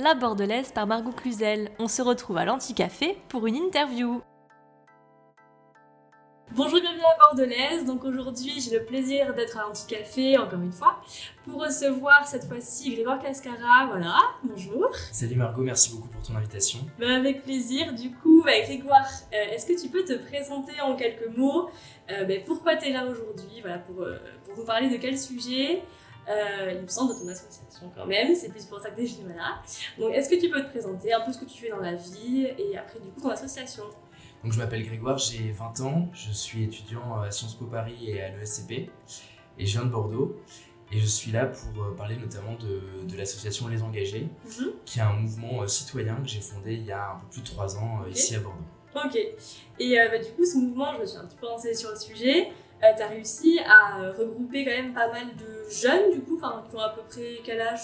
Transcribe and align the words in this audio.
La 0.00 0.14
Bordelaise 0.14 0.70
par 0.70 0.86
Margot 0.86 1.10
Cluzel. 1.10 1.72
On 1.80 1.88
se 1.88 2.02
retrouve 2.02 2.36
à 2.36 2.44
l'Anticafé 2.44 3.18
pour 3.28 3.48
une 3.48 3.56
interview. 3.56 4.22
Bonjour, 6.52 6.80
bienvenue 6.80 7.02
à 7.02 7.18
Bordelaise. 7.18 7.84
Donc 7.84 8.04
aujourd'hui, 8.04 8.60
j'ai 8.60 8.78
le 8.78 8.84
plaisir 8.84 9.34
d'être 9.34 9.58
à 9.58 9.62
l'Anticafé, 9.62 10.38
encore 10.38 10.60
une 10.60 10.70
fois, 10.70 11.00
pour 11.44 11.64
recevoir 11.64 12.28
cette 12.28 12.44
fois-ci 12.44 12.94
Grégoire 12.94 13.20
Cascara. 13.20 13.88
Voilà, 13.88 14.20
bonjour. 14.44 14.88
Salut 15.10 15.34
Margot, 15.34 15.62
merci 15.62 15.90
beaucoup 15.90 16.06
pour 16.06 16.22
ton 16.22 16.36
invitation. 16.36 16.78
Ben, 17.00 17.10
avec 17.10 17.42
plaisir. 17.42 17.92
Du 17.92 18.12
coup, 18.12 18.44
bah, 18.44 18.52
Grégoire, 18.60 19.08
euh, 19.34 19.52
est-ce 19.52 19.66
que 19.66 19.82
tu 19.82 19.88
peux 19.88 20.04
te 20.04 20.12
présenter 20.12 20.80
en 20.80 20.94
quelques 20.94 21.36
mots? 21.36 21.70
Euh, 22.12 22.22
ben, 22.22 22.44
Pourquoi 22.46 22.76
tu 22.76 22.86
es 22.86 22.92
là 22.92 23.04
aujourd'hui? 23.04 23.62
Voilà, 23.62 23.78
pour, 23.78 24.04
euh, 24.04 24.16
pour 24.44 24.56
nous 24.58 24.64
parler 24.64 24.88
de 24.88 24.96
quel 24.96 25.18
sujet? 25.18 25.82
Euh, 26.28 26.72
il 26.74 26.82
me 26.82 26.88
semble, 26.88 27.14
de 27.14 27.20
ton 27.20 27.28
association 27.28 27.90
quand 27.96 28.06
même, 28.06 28.34
c'est 28.34 28.50
plus 28.50 28.64
pour 28.66 28.80
ça 28.80 28.90
que 28.90 28.96
t'es 28.96 29.04
venu 29.04 29.34
là. 29.34 29.60
Donc 29.98 30.12
est-ce 30.14 30.28
que 30.28 30.40
tu 30.40 30.50
peux 30.50 30.62
te 30.62 30.68
présenter 30.70 31.12
un 31.12 31.20
peu 31.20 31.32
ce 31.32 31.38
que 31.38 31.44
tu 31.46 31.58
fais 31.62 31.70
dans 31.70 31.80
la 31.80 31.94
vie 31.94 32.46
et 32.58 32.76
après 32.76 33.00
du 33.00 33.08
coup 33.10 33.20
ton 33.20 33.30
association? 33.30 33.84
Donc 34.44 34.52
je 34.52 34.58
m'appelle 34.58 34.84
Grégoire, 34.86 35.18
j'ai 35.18 35.50
20 35.52 35.80
ans, 35.80 36.08
je 36.12 36.30
suis 36.30 36.64
étudiant 36.64 37.20
à 37.20 37.30
Sciences 37.30 37.54
Po 37.54 37.64
Paris 37.66 38.10
et 38.10 38.22
à 38.22 38.28
l'ESCP 38.36 38.72
et 39.58 39.66
je 39.66 39.72
viens 39.72 39.84
de 39.84 39.90
Bordeaux. 39.90 40.36
Et 40.90 41.00
je 41.00 41.06
suis 41.06 41.32
là 41.32 41.44
pour 41.44 41.82
euh, 41.84 41.94
parler 41.94 42.16
notamment 42.16 42.54
de, 42.54 43.04
de 43.06 43.16
l'association 43.18 43.68
Les 43.68 43.82
Engagés, 43.82 44.26
Mhm. 44.46 44.70
qui 44.86 44.98
est 45.00 45.02
un 45.02 45.12
mouvement 45.12 45.62
euh, 45.62 45.66
citoyen 45.66 46.14
que 46.16 46.26
j'ai 46.28 46.40
fondé 46.40 46.72
il 46.74 46.84
y 46.86 46.92
a 46.92 47.10
un 47.12 47.16
peu 47.18 47.26
plus 47.30 47.42
de 47.42 47.46
3 47.46 47.76
ans 47.76 48.00
euh, 48.06 48.08
ici 48.10 48.36
à 48.36 48.38
Bordeaux. 48.40 48.58
Ok. 48.94 49.16
Et 49.78 50.00
euh, 50.00 50.08
bah, 50.08 50.18
du 50.18 50.30
coup, 50.32 50.46
ce 50.46 50.56
mouvement, 50.56 50.94
je 50.94 51.00
me 51.02 51.06
suis 51.06 51.18
un 51.18 51.26
petit 51.26 51.36
peu 51.36 51.46
renseignée 51.46 51.74
sur 51.74 51.90
le 51.90 51.96
sujet. 51.96 52.48
Euh, 52.82 52.86
tu 52.96 53.02
as 53.02 53.08
réussi 53.08 53.58
à 53.66 54.00
euh, 54.00 54.12
regrouper 54.12 54.64
quand 54.64 54.70
même 54.70 54.94
pas 54.94 55.10
mal 55.10 55.26
de 55.36 55.68
jeunes, 55.70 56.12
du 56.12 56.20
coup, 56.20 56.38
qui 56.38 56.76
ont 56.76 56.80
à 56.80 56.90
peu 56.90 57.02
près 57.08 57.40
quel 57.44 57.60
âge 57.60 57.80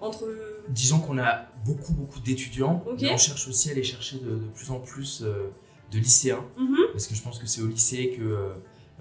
Entre. 0.00 0.26
Disons 0.68 1.00
qu'on 1.00 1.18
a 1.18 1.46
beaucoup 1.66 1.92
beaucoup 1.92 2.20
d'étudiants, 2.20 2.84
mais 3.00 3.12
on 3.12 3.16
cherche 3.18 3.48
aussi 3.48 3.68
à 3.68 3.72
aller 3.72 3.82
chercher 3.82 4.18
de, 4.18 4.30
de 4.30 4.46
plus 4.54 4.70
en 4.70 4.78
plus 4.80 5.22
euh, 5.22 5.50
de 5.90 5.98
lycéens, 5.98 6.44
Mhm, 6.56 6.76
parce 6.92 7.06
que 7.08 7.14
je 7.14 7.22
pense 7.22 7.38
que 7.38 7.46
c'est 7.46 7.60
au 7.62 7.66
lycée 7.66 8.14
que 8.16 8.22
euh, 8.22 8.52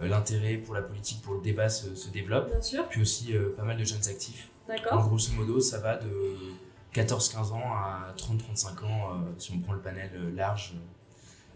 l'intérêt 0.01 0.55
pour 0.57 0.73
la 0.73 0.81
politique, 0.81 1.21
pour 1.21 1.35
le 1.35 1.41
débat 1.41 1.69
se, 1.69 1.93
se 1.95 2.09
développe. 2.09 2.49
bien 2.49 2.61
sûr, 2.61 2.87
Puis 2.89 3.01
aussi 3.01 3.33
pas 3.55 3.63
mal 3.63 3.77
de 3.77 3.83
jeunes 3.83 4.07
actifs. 4.09 4.49
En 4.67 4.73
d'accord. 4.73 5.07
grosso 5.07 5.31
modo, 5.33 5.59
ça 5.59 5.77
va 5.79 5.97
de 5.97 6.09
14-15 6.93 7.51
ans 7.53 7.73
à 7.73 8.13
30-35 8.17 8.85
ans 8.85 9.23
si 9.37 9.51
on 9.53 9.59
prend 9.59 9.73
le 9.73 9.79
panel 9.81 10.09
large 10.35 10.73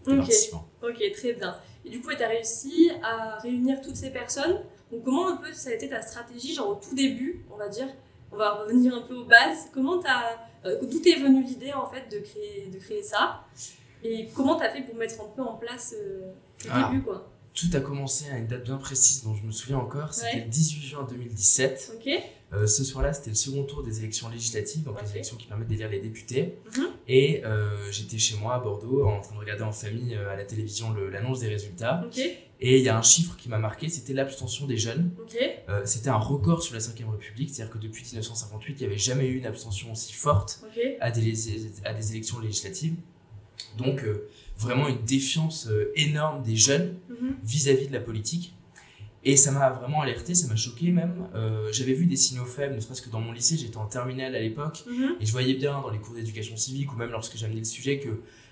des 0.06 0.12
Ok. 0.12 0.18
participants. 0.18 0.68
Ok, 0.82 1.12
très 1.12 1.32
bien. 1.34 1.56
Et 1.84 1.90
du 1.90 2.00
coup, 2.00 2.10
tu 2.16 2.22
as 2.22 2.28
réussi 2.28 2.90
à 3.02 3.38
réunir 3.38 3.80
toutes 3.80 3.96
ces 3.96 4.10
personnes. 4.10 4.60
Donc, 4.90 5.02
comment 5.04 5.28
un 5.28 5.36
peu 5.36 5.52
ça 5.52 5.70
a 5.70 5.72
été 5.72 5.88
ta 5.88 6.00
stratégie, 6.02 6.54
genre 6.54 6.68
au 6.70 6.74
tout 6.76 6.94
début, 6.94 7.44
on 7.52 7.56
va 7.56 7.68
dire? 7.68 7.88
On 8.30 8.36
va 8.36 8.52
revenir 8.54 8.94
un 8.94 9.02
peu 9.02 9.14
aux 9.14 9.24
bases. 9.24 9.68
Comment 9.74 9.98
t'as. 9.98 10.22
Euh, 10.64 10.78
D'où 10.82 11.00
t'es 11.00 11.14
venue 11.16 11.42
l'idée 11.42 11.72
en 11.72 11.86
fait 11.86 12.08
de 12.10 12.20
créer, 12.20 12.68
de 12.72 12.78
créer 12.78 13.02
ça? 13.02 13.40
Et 14.04 14.28
comment 14.34 14.56
t'as 14.56 14.70
fait 14.70 14.82
pour 14.82 14.94
mettre 14.94 15.20
un 15.20 15.28
peu 15.34 15.42
en 15.42 15.54
place 15.56 15.94
euh, 15.98 16.32
le 16.64 16.70
Ah. 16.72 16.88
début 16.90 17.02
quoi? 17.02 17.28
Tout 17.54 17.66
a 17.74 17.80
commencé 17.80 18.30
à 18.30 18.38
une 18.38 18.46
date 18.46 18.64
bien 18.64 18.78
précise 18.78 19.24
dont 19.24 19.34
je 19.34 19.42
me 19.44 19.50
souviens 19.52 19.76
encore, 19.78 20.14
c'était 20.14 20.36
Ouais. 20.38 20.44
le 20.44 20.50
18 20.50 20.80
juin 20.82 21.06
2017. 21.10 21.92
Ok 21.96 22.10
Euh, 22.52 22.66
ce 22.66 22.84
soir-là, 22.84 23.12
c'était 23.14 23.30
le 23.30 23.36
second 23.36 23.64
tour 23.64 23.82
des 23.82 23.98
élections 24.00 24.28
législatives, 24.28 24.82
donc 24.82 25.00
les 25.02 25.10
élections 25.12 25.36
qui 25.36 25.46
permettent 25.46 25.68
d'élire 25.68 25.88
les 25.88 26.00
députés. 26.00 26.58
Mhm. 26.76 26.84
Et 27.08 27.42
euh, 27.44 27.90
j'étais 27.90 28.18
chez 28.18 28.36
moi 28.36 28.54
à 28.54 28.58
Bordeaux 28.60 29.06
en 29.06 29.20
train 29.20 29.34
de 29.34 29.40
regarder 29.40 29.62
en 29.62 29.72
famille 29.72 30.14
euh, 30.14 30.30
à 30.30 30.36
la 30.36 30.44
télévision 30.44 30.92
l'annonce 31.10 31.40
des 31.40 31.48
résultats. 31.48 32.04
Et 32.60 32.78
il 32.78 32.84
y 32.84 32.88
a 32.88 32.96
un 32.96 33.02
chiffre 33.02 33.36
qui 33.36 33.48
m'a 33.48 33.58
marqué, 33.58 33.88
c'était 33.88 34.12
l'abstention 34.12 34.66
des 34.66 34.76
jeunes. 34.76 35.10
C'était 35.84 36.10
un 36.10 36.16
record 36.18 36.62
sur 36.62 36.74
la 36.74 36.80
5ème 36.80 37.10
République, 37.10 37.50
c'est-à-dire 37.50 37.72
que 37.72 37.78
depuis 37.78 38.04
1958, 38.04 38.74
il 38.74 38.78
n'y 38.80 38.86
avait 38.86 38.98
jamais 38.98 39.26
eu 39.26 39.36
une 39.38 39.46
abstention 39.46 39.90
aussi 39.90 40.12
forte 40.12 40.62
à 41.00 41.10
des, 41.10 41.32
à 41.84 41.92
des 41.94 42.10
élections 42.12 42.38
législatives. 42.38 42.94
Donc 43.78 44.04
vraiment 44.58 44.86
une 44.88 45.02
défiance 45.04 45.68
énorme 45.96 46.42
des 46.44 46.54
jeunes 46.54 46.94
Mhm. 47.08 47.34
vis-à-vis 47.42 47.88
de 47.88 47.92
la 47.92 48.00
politique. 48.00 48.54
Et 49.24 49.36
ça 49.36 49.52
m'a 49.52 49.70
vraiment 49.70 50.00
alerté, 50.02 50.34
ça 50.34 50.48
m'a 50.48 50.56
choqué 50.56 50.90
même. 50.90 51.28
Euh, 51.34 51.68
J'avais 51.72 51.92
vu 51.92 52.06
des 52.06 52.16
signaux 52.16 52.44
faibles, 52.44 52.74
ne 52.74 52.80
serait-ce 52.80 53.02
que 53.02 53.10
dans 53.10 53.20
mon 53.20 53.32
lycée, 53.32 53.56
j'étais 53.56 53.76
en 53.76 53.86
terminale 53.86 54.34
à 54.34 54.40
l'époque, 54.40 54.82
Mhm. 54.86 55.16
et 55.20 55.26
je 55.26 55.30
voyais 55.32 55.54
bien 55.54 55.80
dans 55.80 55.90
les 55.90 55.98
cours 55.98 56.14
d'éducation 56.14 56.56
civique 56.56 56.92
ou 56.92 56.96
même 56.96 57.10
lorsque 57.10 57.36
j'amenais 57.36 57.60
le 57.60 57.64
sujet 57.64 57.98
que 58.00 58.08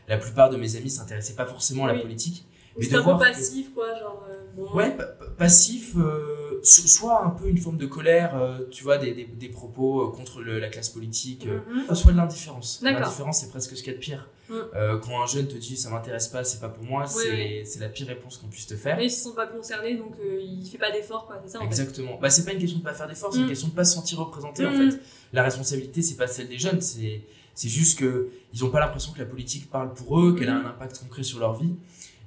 la 0.08 0.16
plupart 0.16 0.48
de 0.50 0.56
mes 0.56 0.76
amis 0.76 0.90
s'intéressaient 0.90 1.34
pas 1.34 1.46
forcément 1.46 1.86
à 1.86 1.92
la 1.92 1.98
politique. 1.98 2.46
Mais 2.76 2.84
C'était 2.84 2.96
de 2.96 3.00
un 3.00 3.04
peu 3.04 3.12
que- 3.14 3.18
passif 3.30 3.74
quoi, 3.74 3.98
genre. 3.98 4.24
euh, 4.30 4.34
bon. 4.56 4.72
Ouais, 4.76 4.96
pa- 4.96 5.04
pa- 5.04 5.24
passif, 5.36 5.94
euh, 5.96 6.60
so- 6.62 6.86
soit 6.86 7.24
un 7.26 7.30
peu 7.30 7.48
une 7.48 7.58
forme 7.58 7.76
de 7.76 7.86
colère, 7.86 8.36
euh, 8.36 8.60
tu 8.70 8.84
vois, 8.84 8.96
des, 8.96 9.12
des, 9.12 9.24
des 9.24 9.48
propos 9.48 10.02
euh, 10.04 10.12
contre 10.12 10.40
le- 10.40 10.60
la 10.60 10.68
classe 10.68 10.88
politique, 10.88 11.46
euh, 11.48 11.58
Mhm. 11.88 11.94
soit 11.96 12.12
de 12.12 12.16
l'indifférence. 12.16 12.78
L'indifférence, 12.82 13.40
c'est 13.40 13.48
presque 13.50 13.76
ce 13.76 13.82
qu'il 13.82 13.92
y 13.92 13.94
a 13.96 13.98
de 13.98 14.02
pire. 14.02 14.28
Mm. 14.50 14.54
Euh, 14.74 14.98
quand 14.98 15.22
un 15.22 15.26
jeune 15.26 15.46
te 15.46 15.54
dit 15.56 15.76
ça 15.76 15.90
m'intéresse 15.90 16.28
pas, 16.28 16.42
c'est 16.44 16.58
pas 16.60 16.68
pour 16.68 16.84
moi, 16.84 17.04
Oui, 17.16 17.22
c'est 17.64 17.74
oui. 17.76 17.80
la 17.80 17.88
pire 17.88 18.08
réponse 18.08 18.36
qu'on 18.36 18.48
puisse 18.48 18.66
te 18.66 18.74
faire. 18.74 18.96
Mais 18.96 19.06
ils 19.06 19.10
se 19.10 19.22
sont 19.22 19.32
pas 19.34 19.46
concernés 19.46 19.94
donc 19.96 20.14
euh, 20.20 20.40
il 20.42 20.66
fait 20.68 20.76
pas 20.78 20.90
d'effort 20.90 21.26
quoi, 21.26 21.40
c'est 21.44 21.52
ça 21.52 21.58
en 21.58 21.62
fait. 21.62 21.66
Exactement. 21.68 22.18
Bah, 22.20 22.28
c'est 22.30 22.44
pas 22.44 22.52
une 22.52 22.58
question 22.58 22.78
de 22.78 22.82
pas 22.84 22.92
faire 22.92 23.06
d'efforts, 23.08 23.32
c'est 23.32 23.38
une 23.38 23.44
Mm. 23.46 23.48
question 23.48 23.68
de 23.68 23.74
pas 23.74 23.84
se 23.84 23.94
sentir 23.94 24.18
représenté 24.18 24.66
en 24.66 24.72
Mm. 24.72 24.90
fait. 24.90 24.98
La 25.32 25.42
responsabilité, 25.44 26.02
c'est 26.02 26.16
pas 26.16 26.26
celle 26.26 26.48
des 26.48 26.58
jeunes, 26.58 26.80
c'est 26.80 27.22
c'est 27.54 27.68
juste 27.68 27.98
que 27.98 28.30
ils 28.52 28.64
ont 28.64 28.70
pas 28.70 28.80
l'impression 28.80 29.12
que 29.12 29.18
la 29.20 29.26
politique 29.26 29.70
parle 29.70 29.92
pour 29.94 30.18
eux, 30.20 30.34
qu'elle 30.36 30.48
a 30.48 30.54
Mm. 30.54 30.66
un 30.66 30.70
impact 30.70 30.98
concret 30.98 31.22
sur 31.22 31.38
leur 31.38 31.54
vie, 31.54 31.74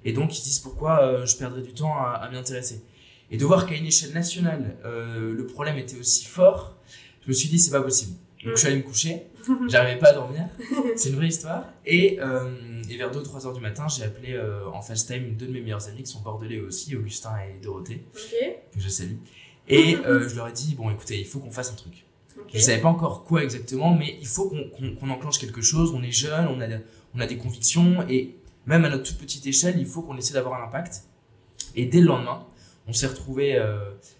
et 0.06 0.14
donc 0.14 0.34
ils 0.34 0.40
se 0.40 0.44
disent 0.46 0.60
pourquoi 0.60 1.02
euh, 1.04 1.26
je 1.26 1.36
perdrais 1.38 1.62
du 1.62 1.74
temps 1.74 1.94
à, 1.98 2.20
à 2.22 2.30
m'y 2.30 2.38
intéresser? 2.38 2.82
Et 3.32 3.38
de 3.38 3.46
voir 3.46 3.66
qu'à 3.66 3.76
une 3.76 3.86
échelle 3.86 4.14
nationale, 4.14 4.78
euh, 4.86 5.34
le 5.34 5.46
problème 5.48 5.78
était 5.78 5.98
aussi 5.98 6.26
fort, 6.26 6.76
je 7.24 7.30
me 7.30 7.34
suis 7.34 7.50
dit 7.50 7.58
c'est 7.60 7.72
pas 7.72 7.82
possible. 7.82 8.14
Donc 8.44 8.56
je 8.56 8.60
suis 8.60 8.68
allé 8.68 8.78
me 8.78 8.84
coucher, 8.84 9.24
j'arrivais 9.70 10.00
pas 10.00 10.10
à 10.10 10.14
dormir, 10.14 10.48
c'est 10.96 11.10
une 11.10 11.16
vraie 11.16 11.28
histoire. 11.28 11.66
Et, 11.86 12.20
euh, 12.20 12.82
et 12.90 12.98
vers 12.98 13.12
2-3 13.12 13.48
heures 13.48 13.54
du 13.54 13.62
matin, 13.62 13.88
j'ai 13.88 14.04
appelé 14.04 14.34
euh, 14.34 14.68
en 14.74 14.82
FaceTime 14.82 15.36
deux 15.36 15.48
de 15.48 15.52
mes 15.52 15.62
meilleurs 15.62 15.88
amis 15.88 16.04
qui 16.04 16.12
sont 16.12 16.22
bordelais 16.22 16.60
aussi, 16.60 16.96
Augustin 16.96 17.32
et 17.40 17.62
Dorothée, 17.64 18.04
que 18.74 18.80
je 18.80 18.90
salue. 18.90 19.18
Et 19.68 19.96
euh, 20.06 20.28
je 20.28 20.36
leur 20.36 20.48
ai 20.48 20.52
dit, 20.52 20.76
bon 20.76 20.90
écoutez, 20.90 21.20
il 21.20 21.26
faut 21.26 21.40
qu'on 21.40 21.52
fasse 21.52 21.72
un 21.72 21.76
truc. 21.76 22.06
Je 22.54 22.60
savais 22.60 22.82
pas 22.82 22.90
encore 22.90 23.24
quoi 23.24 23.44
exactement, 23.44 23.94
mais 23.96 24.18
il 24.20 24.28
faut 24.28 24.50
qu'on 24.50 25.10
enclenche 25.10 25.40
quelque 25.40 25.62
chose. 25.62 25.94
On 25.96 26.04
est 26.04 26.12
jeune, 26.12 26.48
on 26.48 26.60
a, 26.62 26.68
on 27.16 27.20
a 27.20 27.28
des 27.28 27.38
convictions, 27.38 28.06
et 28.10 28.36
même 28.66 28.86
à 28.86 28.90
notre 28.90 29.04
toute 29.04 29.18
petite 29.18 29.46
échelle, 29.46 29.76
il 29.78 29.86
faut 29.86 30.02
qu'on 30.02 30.18
essaie 30.18 30.34
d'avoir 30.34 30.62
un 30.62 30.66
impact. 30.66 31.04
Et 31.76 31.86
dès 31.86 32.00
le 32.00 32.08
lendemain, 32.08 32.46
on 32.88 32.94
s'est 32.94 33.08
retrouvé 33.08 33.58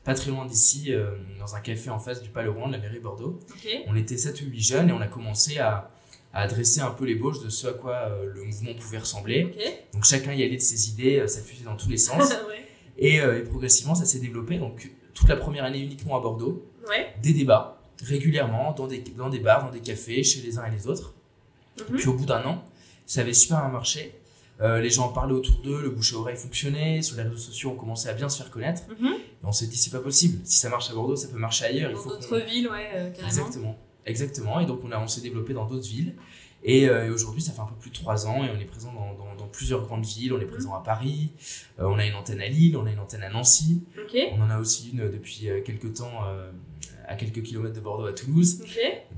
pas 0.04 0.14
très 0.14 0.32
loin 0.32 0.46
d'ici, 0.46 0.94
euh, 0.94 1.12
dans 1.40 1.56
un 1.56 1.60
café 1.60 1.90
en 1.90 2.00
face 2.00 2.22
du 2.22 2.30
Palais-Rouen, 2.30 2.68
de 2.68 2.74
la 2.74 2.78
mairie 2.80 2.98
de 2.98 3.04
Bordeaux. 3.04 3.40
On 3.88 3.96
était 3.96 4.18
7 4.18 4.42
ou 4.42 4.46
8 4.46 4.60
jeunes 4.62 4.90
et 4.90 4.94
on 4.94 5.02
a 5.02 5.08
commencé 5.08 5.58
à, 5.60 5.92
à 6.34 6.42
adresser 6.44 6.80
un 6.82 6.92
peu 6.92 7.06
l'ébauche 7.06 7.42
de 7.44 7.50
ce 7.50 7.68
à 7.68 7.74
quoi 7.74 7.96
euh, 8.10 8.26
le 8.34 8.44
mouvement 8.44 8.74
pouvait 8.80 9.00
ressembler. 9.00 9.54
Donc 9.94 10.06
chacun 10.06 10.34
y 10.34 10.44
allait 10.44 10.56
de 10.56 10.62
ses 10.62 10.90
idées, 10.90 11.20
euh, 11.20 11.28
ça 11.28 11.42
fusait 11.42 11.66
dans 11.66 11.76
tous 11.76 11.90
les 11.90 11.98
sens. 12.10 12.30
ouais. 12.48 12.66
et, 12.98 13.20
euh, 13.20 13.40
et 13.40 13.44
progressivement, 13.44 13.96
ça 13.96 14.06
s'est 14.06 14.20
développé. 14.20 14.58
Donc 14.58 14.90
toute 15.14 15.28
la 15.30 15.36
première 15.36 15.64
année 15.66 15.80
uniquement 15.80 16.18
à 16.18 16.22
Bordeaux 16.22 16.66
Ouais. 16.90 17.14
des 17.22 17.32
débats 17.34 17.80
régulièrement 18.04 18.74
dans 18.74 18.88
des, 18.88 19.00
dans 19.00 19.30
des 19.30 19.40
bars, 19.40 19.64
dans 19.66 19.72
des 19.72 19.80
cafés, 19.80 20.22
chez 20.24 20.42
les 20.42 20.58
uns 20.58 20.66
et 20.66 20.72
les 20.72 20.88
autres. 20.88 21.14
Mhm. 21.90 21.96
Puis 21.98 22.08
au 22.08 22.14
bout 22.14 22.26
d'un 22.26 22.44
an, 22.46 22.64
ça 23.06 23.22
avait 23.22 23.34
super 23.34 23.60
bien 23.62 23.70
marché. 23.70 24.14
Euh, 24.64 24.80
les 24.80 24.90
gens 24.90 25.06
en 25.08 25.10
parlaient 25.10 25.34
autour 25.34 25.58
d'eux, 25.62 25.82
le 25.82 25.90
bouche 25.90 26.14
à 26.14 26.18
oreille 26.18 26.38
fonctionnait, 26.38 27.02
sur 27.02 27.18
les 27.18 27.24
réseaux 27.24 27.36
sociaux 27.38 27.72
on 27.72 27.76
commençait 27.76 28.10
à 28.10 28.14
bien 28.14 28.30
se 28.30 28.38
faire 28.38 28.50
connaître. 28.50 28.84
Mhm. 29.00 29.08
Et 29.08 29.46
on 29.46 29.52
s'est 29.52 29.68
dit 29.68 29.76
c'est 29.78 29.92
pas 29.92 30.00
possible, 30.00 30.40
si 30.46 30.58
ça 30.58 30.70
marche 30.70 30.90
à 30.90 30.94
Bordeaux, 30.94 31.16
ça 31.18 31.28
peut 31.28 31.38
marcher 31.38 31.66
ailleurs. 31.66 31.92
Il 31.92 31.96
Dans 31.98 32.04
d'autres 32.06 32.38
villes, 32.50 32.70
ouais, 32.70 32.90
euh, 32.96 33.10
carrément. 33.12 33.28
Exactement, 33.28 33.78
exactement. 34.06 34.60
Et 34.62 34.66
donc 34.66 34.80
on, 34.84 34.92
a, 34.92 35.00
on 35.00 35.08
s'est 35.08 35.22
développé 35.22 35.54
dans 35.54 35.66
d'autres 35.66 35.88
villes. 35.88 36.16
Et, 36.66 36.88
euh, 36.88 37.08
et 37.08 37.10
aujourd'hui, 37.10 37.42
ça 37.42 37.52
fait 37.52 37.60
un 37.60 37.66
peu 37.66 37.76
plus 37.76 37.90
de 37.90 37.96
trois 37.96 38.26
ans 38.26 38.42
et 38.46 38.50
on 38.50 38.58
est 38.58 38.64
présent 38.64 38.94
dans, 38.94 39.14
dans- 39.22 39.36
dans 39.36 39.48
plusieurs 39.50 39.82
grandes 39.86 40.06
villes. 40.06 40.32
On 40.32 40.40
est 40.40 40.46
présent 40.46 40.74
à 40.74 40.80
Paris, 40.82 41.32
euh, 41.80 41.84
on 41.88 42.00
a 42.00 42.06
une 42.06 42.16
antenne 42.16 42.40
à 42.40 42.48
Lille, 42.48 42.78
on 42.78 42.86
a 42.86 42.92
une 42.92 43.00
antenne 43.00 43.24
à 43.24 43.30
Nancy. 43.30 43.84
On 44.34 44.42
en 44.42 44.50
a 44.50 44.60
aussi 44.60 44.92
une 44.94 45.10
depuis 45.12 45.50
quelques 45.66 45.94
temps 45.96 46.12
euh, 46.26 46.50
à 47.06 47.16
quelques 47.16 47.44
kilomètres 47.44 47.76
de 47.76 47.82
Bordeaux 47.82 48.06
à 48.06 48.14
Toulouse. 48.14 48.62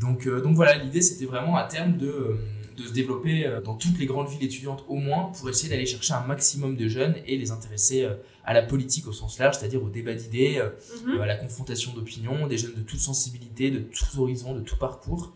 Donc, 0.02 0.28
donc 0.28 0.56
voilà, 0.56 0.74
l'idée 0.76 1.02
c'était 1.03 1.26
vraiment 1.26 1.56
à 1.56 1.66
terme 1.66 1.98
de, 1.98 2.36
de 2.76 2.84
se 2.88 2.92
développer 2.94 3.46
euh, 3.46 3.62
dans 3.62 3.76
toutes 3.76 3.98
les 4.00 4.06
grandes 4.06 4.28
villes 4.28 4.44
étudiantes 4.44 4.84
au 4.88 4.96
moins 4.96 5.32
pour 5.38 5.50
essayer 5.50 5.70
d'aller 5.70 5.86
chercher 5.86 6.14
un 6.14 6.26
maximum 6.26 6.76
de 6.76 6.88
jeunes 6.88 7.16
et 7.26 7.38
les 7.38 7.52
intéresser 7.52 8.04
euh, 8.04 8.16
à 8.44 8.54
la 8.54 8.62
politique 8.62 9.08
au 9.08 9.14
sens 9.14 9.40
large, 9.40 9.56
c'est-à-dire 9.58 9.84
au 9.84 9.90
débat 9.90 10.14
d'idées, 10.14 10.56
euh, 10.58 10.70
Mhm. 11.06 11.22
à 11.22 11.26
la 11.26 11.36
confrontation 11.36 11.94
d'opinions, 11.94 12.48
des 12.48 12.58
jeunes 12.58 12.76
de 12.76 12.82
toute 12.82 13.00
sensibilité, 13.00 13.72
de 13.72 13.80
tous 13.80 14.18
horizons, 14.20 14.54
de 14.54 14.62
tout 14.62 14.78
parcours. 14.78 15.34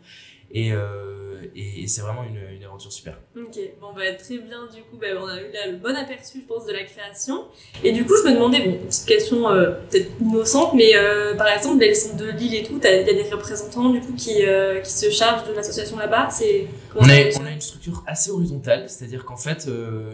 Et, 0.51 0.72
euh, 0.74 1.42
et, 1.56 1.84
et 1.84 1.88
c'est 1.88 2.01
vraiment 2.01 2.24
une, 2.24 2.56
une 2.56 2.63
aventure 2.63 2.92
super. 2.92 3.18
Ok, 3.36 3.57
bon 3.80 3.94
bah 3.96 4.13
très 4.18 4.38
bien, 4.38 4.68
du 4.74 4.81
coup 4.84 4.98
bah, 5.00 5.07
on 5.19 5.28
a 5.28 5.40
eu 5.40 5.51
là 5.51 5.68
le 5.72 5.78
bon 5.78 5.96
aperçu 5.96 6.42
je 6.42 6.46
pense 6.48 6.66
de 6.66 6.74
la 6.74 6.84
création. 6.84 7.46
Et 7.84 7.92
du 7.92 8.06
coup 8.06 8.13
je 8.22 8.30
me 8.30 8.34
demandais, 8.34 8.60
bon, 8.60 8.72
une 8.72 8.88
petite 8.88 9.06
question 9.06 9.50
euh, 9.50 9.72
peut-être 9.90 10.12
innocente, 10.19 10.74
mais 10.74 10.96
euh, 10.96 11.36
par 11.36 11.48
exemple 11.48 11.80
les 11.80 11.94
centres 11.94 12.18
de 12.18 12.30
Lille 12.31 12.56
et 12.56 12.63
tout, 12.63 12.80
il 12.81 12.84
y 12.84 12.88
a 12.88 13.04
des 13.04 13.30
représentants 13.31 13.90
du 13.90 14.01
coup 14.01 14.13
qui, 14.13 14.42
qui 14.84 14.92
se 14.92 15.10
chargent 15.10 15.48
de 15.48 15.54
l'association 15.54 15.98
là-bas, 15.98 16.30
c'est... 16.30 16.68
On 16.95 17.07
a, 17.07 17.40
on 17.40 17.45
a 17.45 17.52
une 17.52 17.62
structure 17.62 18.04
assez 18.07 18.31
horizontale, 18.31 18.90
c'est-à-dire 18.90 19.24
qu'en 19.24 19.38
fait, 19.38 19.69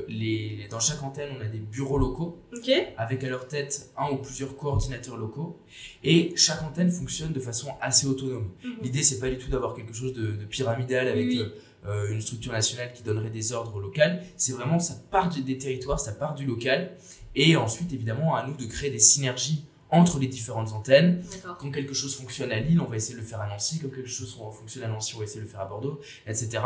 les, 0.10 0.68
dans 0.70 0.82
chaque 0.82 1.02
antenne, 1.02 1.30
on 1.38 1.42
a 1.42 1.48
des 1.48 1.60
bureaux 1.60 1.98
locaux 1.98 2.38
avec 2.98 3.24
à 3.24 3.30
leur 3.30 3.48
tête 3.48 3.90
un 3.98 4.12
ou 4.12 4.18
plusieurs 4.18 4.56
coordinateurs 4.58 5.18
locaux 5.18 5.58
et 6.04 6.34
chaque 6.36 6.62
antenne 6.64 6.92
fonctionne 6.92 7.32
de 7.32 7.40
façon 7.40 7.70
assez 7.82 8.08
autonome. 8.08 8.50
Mhm. 8.64 8.72
L'idée, 8.82 9.04
c'est 9.04 9.20
pas 9.20 9.30
du 9.30 9.38
tout 9.38 9.50
d'avoir 9.50 9.74
quelque 9.74 9.94
chose 9.94 10.14
de, 10.14 10.25
de, 10.26 10.32
de 10.36 10.46
pyramidal 10.46 11.08
avec 11.08 11.28
Oui. 11.28 11.40
euh, 11.40 11.50
euh, 11.88 12.12
une 12.12 12.22
structure 12.22 12.52
nationale 12.52 12.92
qui 12.94 13.04
donnerait 13.04 13.30
des 13.30 13.54
ordres 13.54 13.80
locaux. 13.80 14.02
C'est 14.38 14.54
vraiment, 14.54 14.80
ça 14.80 14.96
part 15.12 15.30
des 15.30 15.58
territoires, 15.58 16.00
ça 16.00 16.14
part 16.14 16.34
du 16.36 16.46
local. 16.46 16.92
Et 17.36 17.56
ensuite, 17.56 17.92
évidemment, 17.94 18.36
à 18.36 18.46
nous 18.48 18.56
de 18.56 18.66
créer 18.66 18.90
des 18.90 19.00
synergies 19.00 19.66
entre 19.92 20.18
les 20.20 20.28
différentes 20.28 20.72
antennes. 20.74 21.22
Quand 21.60 21.70
quelque 21.72 21.94
chose 21.94 22.16
fonctionne 22.16 22.52
à 22.52 22.60
Lille, 22.60 22.82
on 22.82 22.86
va 22.90 22.96
essayer 22.96 23.14
de 23.16 23.20
le 23.20 23.26
faire 23.26 23.40
à 23.40 23.48
Nancy. 23.48 23.80
Quand 23.80 23.90
quelque 23.90 24.10
chose 24.10 24.36
fonctionne 24.60 24.84
à 24.84 24.88
Nancy, 24.88 25.14
on 25.16 25.20
va 25.20 25.26
essayer 25.26 25.42
de 25.42 25.46
le 25.46 25.52
faire 25.52 25.62
à 25.62 25.66
Bordeaux, 25.66 26.00
etc. 26.26 26.64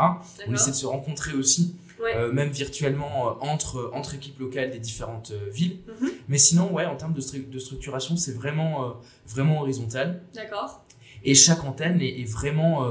On 0.48 0.54
essaie 0.54 0.70
de 0.70 0.76
se 0.76 0.86
rencontrer 0.86 1.34
aussi, 1.34 1.76
Ouais. 2.02 2.16
euh, 2.16 2.32
même 2.32 2.48
virtuellement, 2.48 3.28
euh, 3.28 3.32
entre, 3.42 3.90
entre 3.92 4.14
équipes 4.14 4.38
locales 4.40 4.70
des 4.70 4.78
différentes 4.78 5.32
euh, 5.32 5.50
villes. 5.50 5.80
Mhm. 6.00 6.08
Mais 6.28 6.38
sinon, 6.38 6.72
ouais, 6.72 6.86
en 6.86 6.96
termes 6.96 7.12
de, 7.12 7.20
stru- 7.20 7.48
de 7.48 7.58
structuration, 7.58 8.16
c'est 8.16 8.32
vraiment, 8.32 8.96
vraiment 9.26 9.60
horizontal. 9.60 10.22
D'accord. 10.34 10.86
Et 11.22 11.34
chaque 11.34 11.62
antenne 11.64 12.00
est, 12.00 12.20
est 12.22 12.24
vraiment 12.24 12.86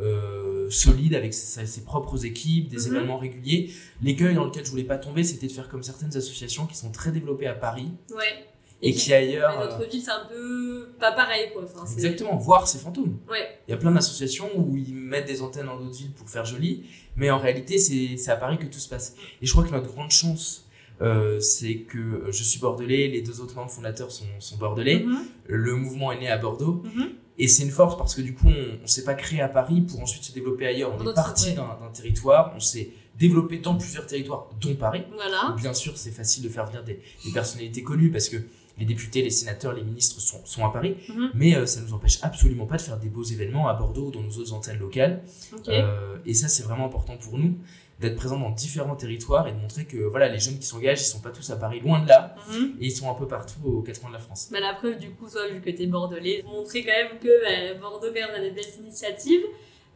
euh, 0.00 0.66
euh, 0.68 0.70
solide 0.70 1.14
avec 1.14 1.32
ses, 1.34 1.64
ses 1.66 1.84
propres 1.84 2.24
équipes, 2.26 2.68
des 2.68 2.76
Mhm. 2.88 2.96
événements 2.96 3.18
réguliers. 3.18 3.70
L'écueil 4.02 4.34
dans 4.34 4.44
lequel 4.44 4.64
je 4.64 4.70
voulais 4.70 4.84
pas 4.84 4.98
tomber, 4.98 5.24
c'était 5.24 5.46
de 5.46 5.52
faire 5.52 5.68
comme 5.68 5.82
certaines 5.82 6.14
associations 6.16 6.66
qui 6.66 6.76
sont 6.76 6.90
très 6.90 7.10
développées 7.10 7.46
à 7.46 7.54
Paris 7.54 7.88
Ouais. 8.14 8.46
et, 8.82 8.92
qui 8.92 9.12
ailleurs. 9.14 9.54
Mais 9.58 9.64
euh, 9.64 9.78
notre 9.78 9.90
ville, 9.90 10.02
c'est 10.02 10.10
un 10.10 10.26
peu 10.28 10.88
pas 11.00 11.12
pareil, 11.12 11.50
quoi. 11.52 11.64
Enfin, 11.64 11.90
exactement, 11.92 12.36
voir 12.36 12.68
ces 12.68 12.78
fantômes. 12.78 13.16
Ouais. 13.30 13.58
Il 13.66 13.70
y 13.70 13.74
a 13.74 13.76
plein 13.78 13.90
d'associations 13.92 14.50
où 14.56 14.76
ils 14.76 14.94
mettent 14.94 15.26
des 15.26 15.40
antennes 15.42 15.66
dans 15.66 15.78
d'autres 15.78 15.96
villes 15.96 16.12
pour 16.12 16.28
faire 16.28 16.44
joli, 16.44 16.84
mais 17.16 17.30
en 17.30 17.38
réalité, 17.38 17.78
c'est 17.78 18.16
c'est 18.18 18.30
à 18.30 18.36
Paris 18.36 18.58
que 18.58 18.66
tout 18.66 18.78
se 18.80 18.88
passe. 18.88 19.16
Et 19.42 19.46
je 19.46 19.52
crois 19.52 19.64
que 19.64 19.70
notre 19.72 19.90
grande 19.92 20.10
chance, 20.10 20.66
euh, 21.00 21.40
c'est 21.40 21.76
que 21.78 22.24
je 22.30 22.42
suis 22.42 22.60
bordelais, 22.60 23.08
les 23.08 23.22
deux 23.22 23.40
autres 23.40 23.54
membres 23.56 23.70
fondateurs 23.70 24.10
sont, 24.12 24.26
sont 24.40 24.56
bordelais, 24.58 25.00
Mhm. 25.04 25.18
le 25.46 25.74
mouvement 25.76 26.12
est 26.12 26.20
né 26.20 26.28
à 26.28 26.36
Bordeaux, 26.38 26.82
Mhm. 26.84 27.10
Et 27.38 27.48
c'est 27.48 27.62
une 27.62 27.70
force 27.70 27.96
parce 27.96 28.14
que 28.14 28.20
du 28.22 28.34
coup, 28.34 28.48
on, 28.48 28.84
on 28.84 28.86
s'est 28.86 29.04
pas 29.04 29.14
créé 29.14 29.40
à 29.40 29.48
Paris 29.48 29.80
pour 29.82 30.00
ensuite 30.00 30.24
se 30.24 30.32
développer 30.32 30.66
ailleurs. 30.66 30.92
On 30.98 31.00
est 31.10 31.14
parti 31.14 31.54
d'un 31.54 31.90
territoire, 31.92 32.52
on 32.56 32.60
s'est 32.60 32.90
développé 33.18 33.58
dans 33.58 33.76
plusieurs 33.76 34.06
territoires, 34.06 34.48
dont 34.60 34.74
Paris. 34.76 35.02
Voilà. 35.14 35.54
Bien 35.56 35.74
sûr, 35.74 35.96
c'est 35.98 36.10
facile 36.12 36.44
de 36.44 36.48
faire 36.48 36.66
venir 36.66 36.84
des, 36.84 37.00
des 37.24 37.32
personnalités 37.32 37.82
connues 37.82 38.10
parce 38.10 38.28
que 38.28 38.36
les 38.78 38.84
députés, 38.84 39.22
les 39.22 39.30
sénateurs, 39.30 39.72
les 39.72 39.82
ministres 39.82 40.20
sont, 40.20 40.40
sont 40.44 40.64
à 40.64 40.70
Paris, 40.70 40.94
Mhm. 41.08 41.30
mais 41.34 41.56
euh, 41.56 41.66
ça 41.66 41.80
ne 41.80 41.86
nous 41.86 41.94
empêche 41.94 42.20
absolument 42.22 42.66
pas 42.66 42.76
de 42.76 42.82
faire 42.82 42.96
des 42.96 43.08
beaux 43.08 43.24
événements 43.24 43.66
à 43.66 43.74
Bordeaux 43.74 44.06
ou 44.06 44.10
dans 44.12 44.22
nos 44.22 44.30
autres 44.38 44.52
antennes 44.52 44.78
locales. 44.78 45.22
Euh, 45.68 46.16
et 46.26 46.32
ça, 46.34 46.46
c'est 46.46 46.62
vraiment 46.62 46.86
important 46.86 47.16
pour 47.16 47.38
nous 47.38 47.56
d'être 48.00 48.16
présents 48.16 48.38
dans 48.38 48.50
différents 48.50 48.94
territoires 48.96 49.48
et 49.48 49.52
de 49.52 49.56
montrer 49.58 49.84
que 49.84 49.96
voilà, 49.96 50.28
les 50.28 50.38
jeunes 50.38 50.58
qui 50.58 50.66
s'engagent, 50.66 51.00
ils 51.00 51.04
sont 51.04 51.20
pas 51.20 51.30
tous 51.30 51.50
à 51.50 51.56
Paris, 51.56 51.80
loin 51.80 51.98
de 52.00 52.08
là, 52.08 52.34
Mhm. 52.48 52.76
et 52.80 52.86
ils 52.86 52.92
sont 52.92 53.10
un 53.10 53.14
peu 53.14 53.26
partout 53.26 53.58
aux 53.64 53.82
quatre 53.82 54.00
coins 54.00 54.10
de 54.10 54.14
la 54.14 54.20
France. 54.20 54.48
Bah, 54.52 54.60
la 54.60 54.74
preuve, 54.74 54.98
du 54.98 55.10
coup, 55.10 55.28
toi, 55.28 55.48
vu 55.48 55.60
que 55.60 55.70
t'es 55.70 55.86
bordelais, 55.86 56.44
montrer 56.46 56.84
quand 56.84 56.92
même 56.92 57.18
que 57.18 57.26
euh, 57.28 57.74
Bordeaux, 57.74 58.08
quand 58.08 58.14
même, 58.26 58.34
a 58.36 58.40
des 58.40 58.50
belles 58.52 58.74
initiatives. 58.80 59.42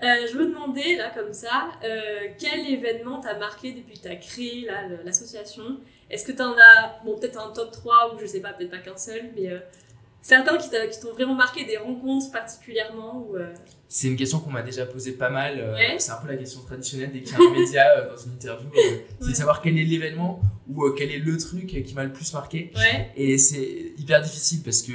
Euh, 0.02 0.26
je 0.32 0.37
me 0.37 0.46
demandais, 0.46 0.96
là, 0.96 1.10
comme 1.14 1.32
ça, 1.32 1.70
euh, 1.84 2.26
quel 2.40 2.66
événement 2.69 3.20
t'a 3.20 3.38
marqué 3.38 3.70
depuis 3.72 3.94
que 3.99 4.02
t'as 4.02 4.16
créé 4.16 4.69
l'association? 5.04 5.62
Est-ce 6.10 6.25
que 6.26 6.32
t'en 6.32 6.52
as, 6.52 7.00
bon, 7.04 7.16
peut-être 7.19 7.38
un 7.40 7.52
top 7.52 7.70
3 7.70 8.14
ou 8.14 8.19
je 8.19 8.26
sais 8.26 8.40
pas, 8.40 8.52
peut-être 8.52 8.70
pas 8.70 8.78
qu'un 8.78 8.96
seul, 8.96 9.31
mais 9.37 9.49
euh, 9.49 9.58
certains 10.23 10.57
qui 10.57 10.71
t'ont 11.01 11.13
vraiment 11.13 11.35
marqué, 11.35 11.65
des 11.65 11.77
rencontres 11.77 12.31
particulièrement 12.33 13.27
ou, 13.29 13.37
euh, 13.37 13.53
C'est 13.89 14.09
une 14.09 14.17
question 14.17 14.39
qu'on 14.41 14.51
m'a 14.51 14.63
déjà 14.63 14.87
posée 14.87 15.13
pas 15.13 15.29
mal. 15.29 15.59
euh, 15.59 15.75
Ouais. 15.75 15.97
C'est 15.99 16.13
un 16.13 16.17
peu 16.17 16.29
la 16.29 16.37
question 16.37 16.61
traditionnelle 16.63 17.11
dès 17.13 17.21
qu'il 17.23 17.33
y 17.33 17.35
a 17.37 17.45
un 17.45 17.53
média 17.53 17.85
euh, 17.99 18.09
dans 18.11 18.17
une 18.17 18.33
interview. 18.33 18.69
euh, 18.71 18.99
c'est 19.21 19.25
Ouais. 19.27 19.31
de 19.33 19.37
savoir 19.37 19.61
quel 19.61 19.77
est 19.79 19.85
l'événement 19.85 20.41
ou 20.69 20.89
quel 20.93 21.11
est 21.11 21.19
le 21.19 21.37
truc 21.37 21.67
qui 21.67 21.95
m'a 21.95 22.05
le 22.05 22.13
plus 22.13 22.33
marqué. 22.33 22.73
Ouais, 22.77 23.11
Et 23.17 23.37
c'est 23.37 23.93
hyper 23.99 24.23
difficile 24.23 24.63
parce 24.63 24.81
que 24.83 24.93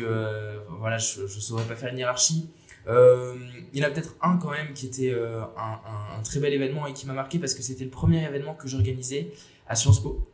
voilà, 0.80 0.98
je 0.98 1.22
ne 1.22 1.28
saurais 1.28 1.66
pas 1.66 1.76
faire 1.76 1.92
une 1.92 2.00
hiérarchie. 2.00 2.50
Il 2.90 3.80
y 3.80 3.84
en 3.84 3.88
a 3.88 3.92
peut-être 3.92 4.16
un 4.22 4.38
quand 4.38 4.52
même 4.52 4.74
qui 4.74 4.86
était 4.88 5.14
un, 5.14 5.52
un- 5.58 6.18
un 6.20 6.24
très 6.24 6.40
bel 6.40 6.54
événement 6.54 6.88
et 6.88 6.94
qui 6.94 7.06
m'a 7.06 7.14
marqué 7.14 7.38
parce 7.38 7.54
que 7.54 7.62
c'était 7.62 7.84
le 7.84 7.90
premier 7.90 8.24
événement 8.26 8.56
que 8.56 8.68
j'organisais 8.68 9.28
à 9.70 9.76
Sciences 9.76 10.02
Po. 10.02 10.28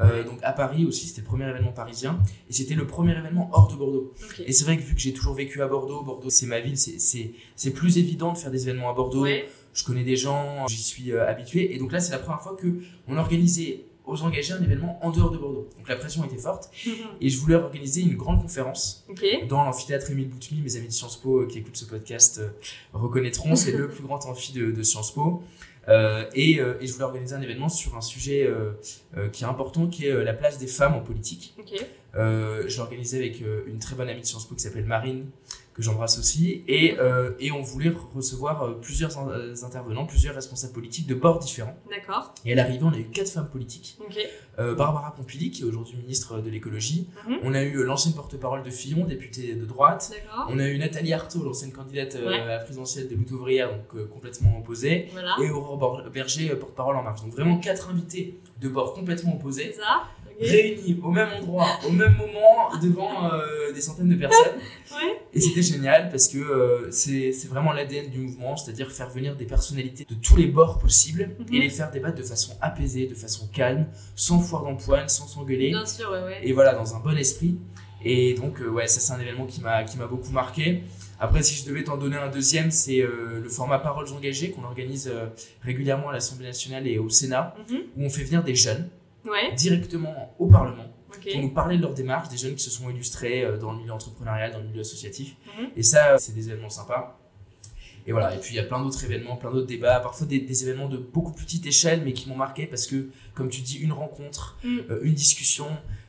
Euh, 0.00 0.24
donc 0.24 0.38
à 0.42 0.52
Paris 0.52 0.84
aussi, 0.84 1.06
c'était 1.06 1.20
le 1.22 1.26
premier 1.26 1.48
événement 1.48 1.72
parisien. 1.72 2.20
Et 2.48 2.52
c'était 2.52 2.74
le 2.74 2.86
premier 2.86 3.16
événement 3.16 3.48
hors 3.52 3.68
de 3.68 3.76
Bordeaux. 3.76 4.12
Et 4.46 4.52
c'est 4.52 4.64
vrai 4.64 4.76
que 4.76 4.82
vu 4.82 4.94
que 4.94 5.00
j'ai 5.00 5.12
toujours 5.12 5.34
vécu 5.34 5.62
à 5.62 5.68
Bordeaux, 5.68 6.02
Bordeaux 6.02 6.30
c'est 6.30 6.46
ma 6.46 6.60
ville, 6.60 6.76
c'est- 6.78 6.98
plus 7.70 7.98
évident 7.98 8.32
de 8.32 8.38
faire 8.38 8.50
des 8.50 8.68
événements 8.68 8.90
à 8.90 8.94
Bordeaux. 8.94 9.22
Ouais, 9.22 9.48
Je 9.74 9.84
connais 9.84 10.02
des 10.04 10.16
gens, 10.16 10.66
j'y 10.66 10.82
suis 10.82 11.12
euh, 11.12 11.26
habitué. 11.28 11.74
Et 11.74 11.78
donc 11.78 11.92
là, 11.92 12.00
c'est 12.00 12.10
la 12.12 12.18
première 12.18 12.40
fois 12.42 12.56
que 12.56 12.66
on 13.06 13.16
organisait 13.16 13.84
aux 14.08 14.22
engagés 14.22 14.52
un 14.52 14.62
événement 14.62 14.98
en 15.04 15.10
dehors 15.10 15.30
de 15.30 15.38
Bordeaux. 15.38 15.68
Donc 15.76 15.88
la 15.88 15.96
pression 15.96 16.24
était 16.24 16.38
forte. 16.38 16.70
Et 17.20 17.28
je 17.28 17.38
voulais 17.38 17.54
organiser 17.54 18.00
une 18.00 18.16
grande 18.16 18.40
conférence 18.42 19.06
dans 19.48 19.64
l'amphithéâtre 19.64 20.10
Émile 20.10 20.28
Boutmy. 20.28 20.60
Mes 20.60 20.76
amis 20.76 20.88
de 20.88 20.92
Sciences 20.92 21.16
Po 21.16 21.40
euh, 21.42 21.46
qui 21.46 21.58
écoutent 21.58 21.76
ce 21.76 21.84
podcast 21.84 22.38
euh, 22.38 22.48
reconnaîtront, 22.92 23.54
c'est 23.54 23.72
le 23.72 23.88
plus 23.94 24.02
grand 24.02 24.26
amphi 24.26 24.52
de, 24.52 24.70
de 24.70 24.82
Sciences 24.82 25.12
Po. 25.12 25.42
Euh, 25.88 26.24
et, 26.34 26.60
euh, 26.60 26.74
et 26.80 26.86
je 26.86 26.92
voulais 26.92 27.04
organiser 27.04 27.34
un 27.34 27.40
événement 27.40 27.68
sur 27.68 27.96
un 27.96 28.02
sujet 28.02 28.46
euh, 28.46 28.72
qui 29.32 29.44
est 29.44 29.46
important, 29.46 29.86
qui 29.86 30.06
est 30.06 30.24
la 30.24 30.34
place 30.34 30.58
des 30.58 30.66
femmes 30.66 30.94
en 30.94 31.00
politique. 31.00 31.54
Ok. 31.58 31.84
Euh, 32.14 32.64
je 32.66 32.76
l'ai 32.76 32.80
organisé 32.80 33.18
avec 33.18 33.42
une 33.66 33.78
très 33.78 33.94
bonne 33.94 34.08
amie 34.08 34.20
de 34.20 34.26
Sciences 34.26 34.46
Po 34.46 34.54
qui 34.54 34.62
s'appelle 34.62 34.84
Marine, 34.84 35.26
que 35.78 35.84
j'embrasse 35.84 36.18
aussi. 36.18 36.64
Et, 36.66 36.98
euh, 36.98 37.30
et 37.38 37.52
on 37.52 37.62
voulait 37.62 37.92
recevoir 38.12 38.62
euh, 38.64 38.72
plusieurs 38.82 39.16
euh, 39.28 39.54
intervenants, 39.62 40.06
plusieurs 40.06 40.34
responsables 40.34 40.72
politiques 40.72 41.06
de 41.06 41.14
bords 41.14 41.38
différents. 41.38 41.76
D'accord. 41.88 42.34
Et 42.44 42.52
à 42.52 42.56
l'arrivée, 42.56 42.82
on 42.82 42.92
a 42.92 42.98
eu 42.98 43.04
quatre 43.04 43.30
femmes 43.30 43.48
politiques. 43.48 43.96
Ok. 44.00 44.18
Barbara 44.76 45.14
Pompili, 45.14 45.52
qui 45.52 45.62
est 45.62 45.64
aujourd'hui 45.64 45.96
ministre 45.98 46.40
de 46.40 46.50
l'écologie. 46.50 47.08
Mhm. 47.28 47.36
On 47.44 47.54
a 47.54 47.62
eu 47.62 47.84
l'ancienne 47.84 48.12
porte-parole 48.14 48.64
de 48.64 48.70
Fillon, 48.70 49.04
députée 49.04 49.54
de 49.54 49.64
droite. 49.64 50.10
D'accord. 50.10 50.48
On 50.50 50.58
a 50.58 50.66
eu 50.66 50.76
Nathalie 50.78 51.12
Arthaud, 51.12 51.44
l'ancienne 51.44 51.70
candidate 51.70 52.16
Ouais. 52.26 52.40
à 52.40 52.44
la 52.44 52.58
présidentielle 52.58 53.06
de 53.06 53.14
lutte 53.14 53.30
ouvrière, 53.30 53.70
donc 53.70 54.08
complètement 54.08 54.58
opposée. 54.58 55.06
Voilà. 55.12 55.36
Et 55.40 55.48
Aurore 55.50 56.10
Berger, 56.12 56.48
porte-parole 56.56 56.96
en 56.96 57.04
marche. 57.04 57.22
Donc 57.22 57.30
vraiment 57.30 57.58
quatre 57.58 57.90
invités 57.90 58.40
de 58.60 58.68
bords 58.68 58.94
complètement 58.94 59.36
opposés 59.36 59.70
C'est 59.72 59.80
ça. 59.80 60.02
Réunis 60.40 61.00
au 61.02 61.10
même 61.10 61.28
endroit, 61.40 61.68
au 61.86 61.90
même 61.90 62.12
moment, 62.16 62.78
devant 62.82 63.32
euh, 63.32 63.72
des 63.72 63.80
centaines 63.80 64.08
de 64.08 64.16
personnes. 64.16 64.52
Ouais. 64.90 65.20
Et 65.34 65.40
c'était 65.40 65.62
génial 65.62 66.08
parce 66.10 66.28
que 66.28 66.38
euh, 66.38 66.90
c'est 66.90 67.30
vraiment 67.48 67.72
l'ADN 67.72 68.08
du 68.08 68.18
mouvement, 68.20 68.56
c'est-à-dire 68.56 68.90
faire 68.90 69.10
venir 69.10 69.36
des 69.36 69.44
personnalités 69.44 70.04
de 70.08 70.14
tous 70.14 70.34
les 70.34 70.46
bords 70.46 70.78
possibles 70.78 71.30
Mhm. 71.38 71.54
et 71.54 71.58
les 71.60 71.68
faire 71.68 71.90
débattre 71.90 72.16
de 72.16 72.22
façon 72.22 72.56
apaisée, 72.62 73.06
de 73.06 73.14
façon 73.14 73.46
calme, 73.52 73.86
sans 74.16 74.40
foire 74.40 74.62
d'empoigne, 74.64 75.06
sans 75.08 75.26
s'engueuler, 75.26 75.68
Bien 75.70 75.84
sûr, 75.84 76.10
ouais, 76.10 76.22
ouais. 76.22 76.38
et 76.42 76.52
voilà, 76.52 76.74
dans 76.74 76.96
un 76.96 77.00
bon 77.00 77.16
esprit. 77.18 77.58
Et 78.02 78.34
donc, 78.34 78.60
euh, 78.60 78.68
ouais, 78.68 78.86
ça 78.86 78.98
c'est 79.00 79.12
un 79.12 79.20
événement 79.20 79.44
qui 79.46 79.60
m'a 79.60 79.84
beaucoup 80.08 80.30
marqué. 80.30 80.82
Après, 81.20 81.42
si 81.42 81.54
je 81.60 81.66
devais 81.68 81.84
t'en 81.84 81.96
donner 81.98 82.16
un 82.16 82.28
deuxième, 82.30 82.70
c'est 82.70 83.00
euh, 83.02 83.40
le 83.42 83.48
format 83.48 83.78
Paroles 83.80 84.08
engagées 84.12 84.52
qu'on 84.52 84.64
organise 84.64 85.08
euh, 85.12 85.26
régulièrement 85.62 86.08
à 86.08 86.12
l'Assemblée 86.12 86.46
nationale 86.46 86.86
et 86.86 86.98
au 86.98 87.08
Sénat, 87.10 87.54
Mhm. 87.68 87.76
où 87.96 88.04
on 88.04 88.08
fait 88.10 88.22
venir 88.24 88.42
des 88.42 88.54
jeunes 88.54 88.88
Ouais. 89.30 89.54
directement 89.54 90.34
au 90.38 90.46
Parlement 90.46 90.84
pour 91.32 91.40
nous 91.42 91.50
parler 91.50 91.76
de 91.76 91.82
leur 91.82 91.94
démarche, 91.94 92.28
des 92.28 92.36
jeunes 92.36 92.54
qui 92.54 92.62
se 92.62 92.70
sont 92.70 92.88
illustrés 92.90 93.44
euh, 93.44 93.56
dans 93.58 93.72
le 93.72 93.78
milieu 93.78 93.92
entrepreneurial, 93.92 94.52
dans 94.52 94.60
le 94.60 94.68
milieu 94.68 94.80
associatif. 94.80 95.34
Mhm. 95.58 95.66
Et 95.76 95.82
ça, 95.82 96.16
c'est 96.18 96.32
des 96.32 96.48
événements 96.48 96.70
sympas. 96.70 97.18
Et 98.06 98.12
voilà, 98.12 98.34
et 98.34 98.38
puis 98.38 98.54
il 98.54 98.56
y 98.56 98.60
a 98.60 98.62
plein 98.62 98.82
d'autres 98.82 99.04
événements, 99.04 99.36
plein 99.36 99.50
d'autres 99.50 99.66
débats, 99.66 100.00
parfois 100.00 100.26
des, 100.26 100.40
des 100.40 100.62
événements 100.66 100.88
de 100.88 100.96
beaucoup 100.96 101.32
plus 101.32 101.44
petite 101.44 101.66
échelle, 101.66 102.00
mais 102.04 102.14
qui 102.14 102.26
m'ont 102.28 102.36
marqué 102.36 102.66
parce 102.66 102.86
que, 102.86 103.10
comme 103.34 103.50
tu 103.50 103.60
dis, 103.60 103.76
une 103.78 103.92
rencontre, 103.92 104.56
Mm. 104.64 104.78
euh, 104.90 105.00
une 105.02 105.12
discussion, 105.12 105.66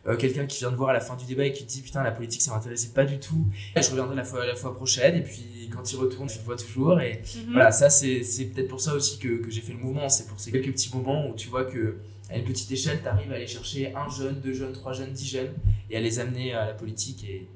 euh, 0.08 0.16
quelqu'un 0.16 0.46
qui 0.46 0.60
vient 0.60 0.70
te 0.72 0.76
voir 0.76 0.92
à 0.92 0.94
la 0.94 1.02
fin 1.02 1.18
du 1.18 1.26
débat 1.26 1.46
et 1.46 1.52
qui 1.52 1.66
te 1.66 1.70
dit 1.70 1.82
putain, 1.82 2.02
la 2.04 2.12
politique 2.12 2.42
ça 2.42 2.54
m'intéressait 2.54 2.94
pas 2.94 3.04
du 3.04 3.20
tout, 3.20 3.46
et 3.76 3.82
je 3.82 3.90
reviendrai 3.90 4.16
la 4.16 4.24
fois, 4.24 4.46
la 4.46 4.56
fois 4.56 4.74
prochaine, 4.74 5.16
et 5.18 5.24
puis 5.24 5.70
quand 5.74 5.92
il 5.92 5.98
retourne, 5.98 6.30
tu 6.30 6.38
le 6.38 6.44
vois 6.46 6.56
toujours, 6.56 7.02
et 7.02 7.22
Mhm. 7.36 7.52
voilà, 7.52 7.72
ça 7.74 7.90
c'est 7.90 8.24
c'est 8.24 8.46
peut-être 8.46 8.70
pour 8.70 8.80
ça 8.80 8.94
aussi 8.94 9.20
que, 9.20 9.28
que 9.44 9.50
j'ai 9.52 9.62
fait 9.62 9.74
le 9.74 9.80
mouvement, 9.80 10.08
c'est 10.08 10.26
pour 10.28 10.40
ces 10.40 10.52
quelques 10.54 10.72
petits 10.72 10.96
moments 10.96 11.28
où 11.30 11.36
tu 11.36 11.50
vois 11.50 11.66
que 11.66 11.98
à 12.30 12.38
une 12.38 12.44
petite 12.46 12.72
échelle, 12.72 13.00
tu 13.02 13.08
arrives 13.08 13.32
à 13.32 13.36
aller 13.36 13.48
chercher 13.48 13.94
un 13.96 14.10
jeune, 14.10 14.40
deux 14.40 14.54
jeunes, 14.54 14.74
trois 14.74 14.94
jeunes, 14.94 15.12
dix 15.12 15.28
jeunes 15.28 15.54
et 15.90 15.98
à 15.98 16.00
les 16.00 16.20
amener 16.20 16.54
à 16.54 16.66
la 16.66 16.74
politique 16.74 17.24
et 17.24 17.48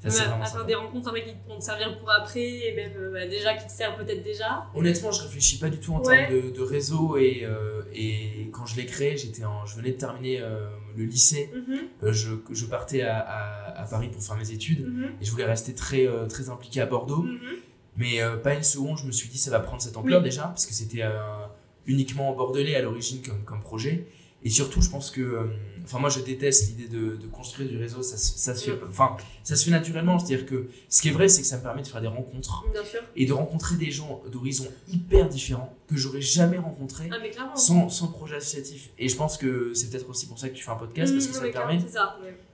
ça 0.00 0.10
c'est 0.10 0.24
vraiment 0.26 0.44
à 0.44 0.46
faire 0.46 0.64
des 0.64 0.74
rencontres 0.76 1.08
avec 1.08 1.26
qui 1.26 1.34
pourront 1.44 1.58
te 1.58 1.64
servir 1.64 1.98
pour 1.98 2.08
après 2.10 2.40
et 2.68 2.72
même 2.76 2.92
euh, 2.96 3.12
bah, 3.12 3.26
déjà 3.26 3.54
qui 3.56 3.66
te 3.66 3.72
servent 3.72 3.96
peut-être 3.96 4.22
déjà. 4.22 4.66
Honnêtement, 4.74 5.10
je 5.10 5.22
réfléchis 5.22 5.58
pas 5.58 5.68
du 5.70 5.78
tout 5.78 5.92
en 5.92 6.02
Ouais. 6.02 6.28
termes 6.28 6.40
de, 6.40 6.50
de 6.50 6.60
réseau 6.62 7.16
et, 7.16 7.40
euh, 7.42 7.82
et 7.92 8.48
quand 8.52 8.64
je 8.64 8.76
l'ai 8.76 8.86
créé, 8.86 9.16
j'étais 9.16 9.44
en, 9.44 9.66
je 9.66 9.74
venais 9.76 9.90
de 9.90 9.96
terminer 9.98 10.40
euh, 10.40 10.68
le 10.96 11.04
lycée, 11.04 11.50
Mhm, 11.52 12.12
je, 12.12 12.30
je 12.52 12.66
partais 12.66 13.02
à, 13.02 13.18
à, 13.18 13.82
à 13.82 13.86
Paris 13.86 14.08
pour 14.08 14.22
faire 14.22 14.36
mes 14.36 14.50
études 14.52 14.86
mhm, 14.86 15.10
et 15.20 15.24
je 15.24 15.30
voulais 15.32 15.44
rester 15.46 15.74
très, 15.74 16.06
très 16.28 16.48
impliqué 16.48 16.80
à 16.80 16.86
Bordeaux. 16.86 17.22
mhm. 17.22 17.38
Mais 17.96 18.20
euh, 18.22 18.36
pas 18.36 18.54
une 18.54 18.62
seconde, 18.62 18.98
je 18.98 19.04
me 19.06 19.10
suis 19.10 19.28
dit 19.28 19.38
ça 19.38 19.50
va 19.50 19.58
prendre 19.58 19.82
cette 19.82 19.96
ampleur 19.96 20.20
Oui. 20.20 20.24
déjà, 20.28 20.42
parce 20.44 20.66
que 20.66 20.72
c'était 20.74 21.02
euh, 21.02 21.18
uniquement 21.86 22.30
en 22.30 22.36
bordelais 22.36 22.76
à 22.76 22.82
l'origine 22.82 23.20
comme, 23.22 23.42
comme 23.44 23.60
projet. 23.60 24.06
Et 24.44 24.50
surtout, 24.50 24.80
je 24.82 24.90
pense 24.90 25.10
que. 25.10 25.20
euh, 25.20 25.44
Enfin, 25.84 26.00
moi, 26.00 26.10
je 26.10 26.20
déteste 26.20 26.68
l'idée 26.68 26.86
de, 26.86 27.16
de 27.16 27.26
construire 27.28 27.66
du 27.66 27.78
réseau. 27.78 28.02
Ça, 28.02 28.18
se- 28.18 28.38
ça, 28.38 28.54
se 28.54 28.66
fait, 28.66 28.76
Mm. 28.76 28.88
enfin, 28.90 29.16
ça 29.42 29.56
se 29.56 29.64
fait 29.64 29.70
naturellement. 29.70 30.18
C'est-à-dire 30.18 30.44
que 30.44 30.68
ce 30.90 31.00
qui 31.00 31.08
est 31.08 31.12
vrai, 31.12 31.28
c'est 31.30 31.40
que 31.40 31.46
ça 31.46 31.56
me 31.56 31.62
permet 31.62 31.80
de 31.80 31.86
faire 31.86 32.02
des 32.02 32.08
rencontres 32.08 32.66
Bien 32.70 32.84
sûr. 32.84 33.00
et 33.16 33.24
de 33.24 33.32
rencontrer 33.32 33.76
des 33.76 33.90
gens 33.90 34.20
d'horizons 34.30 34.68
hyper 34.92 35.30
différents 35.30 35.74
que 35.88 35.96
j'aurais 35.96 36.20
jamais 36.20 36.58
rencontrés 36.58 37.08
Ah, 37.10 37.56
sans, 37.56 37.88
sans 37.88 38.08
projet 38.08 38.36
associatif. 38.36 38.90
Et 38.98 39.08
je 39.08 39.16
pense 39.16 39.38
que 39.38 39.72
c'est 39.72 39.88
peut-être 39.88 40.10
aussi 40.10 40.26
pour 40.26 40.38
ça 40.38 40.50
que 40.50 40.54
tu 40.54 40.62
fais 40.62 40.70
un 40.70 40.76
podcast, 40.76 41.10
parce 41.10 41.24
que 41.26 41.30
Mhm, 41.30 41.40
ça 41.40 41.46
te 41.48 41.52
permet 41.54 41.78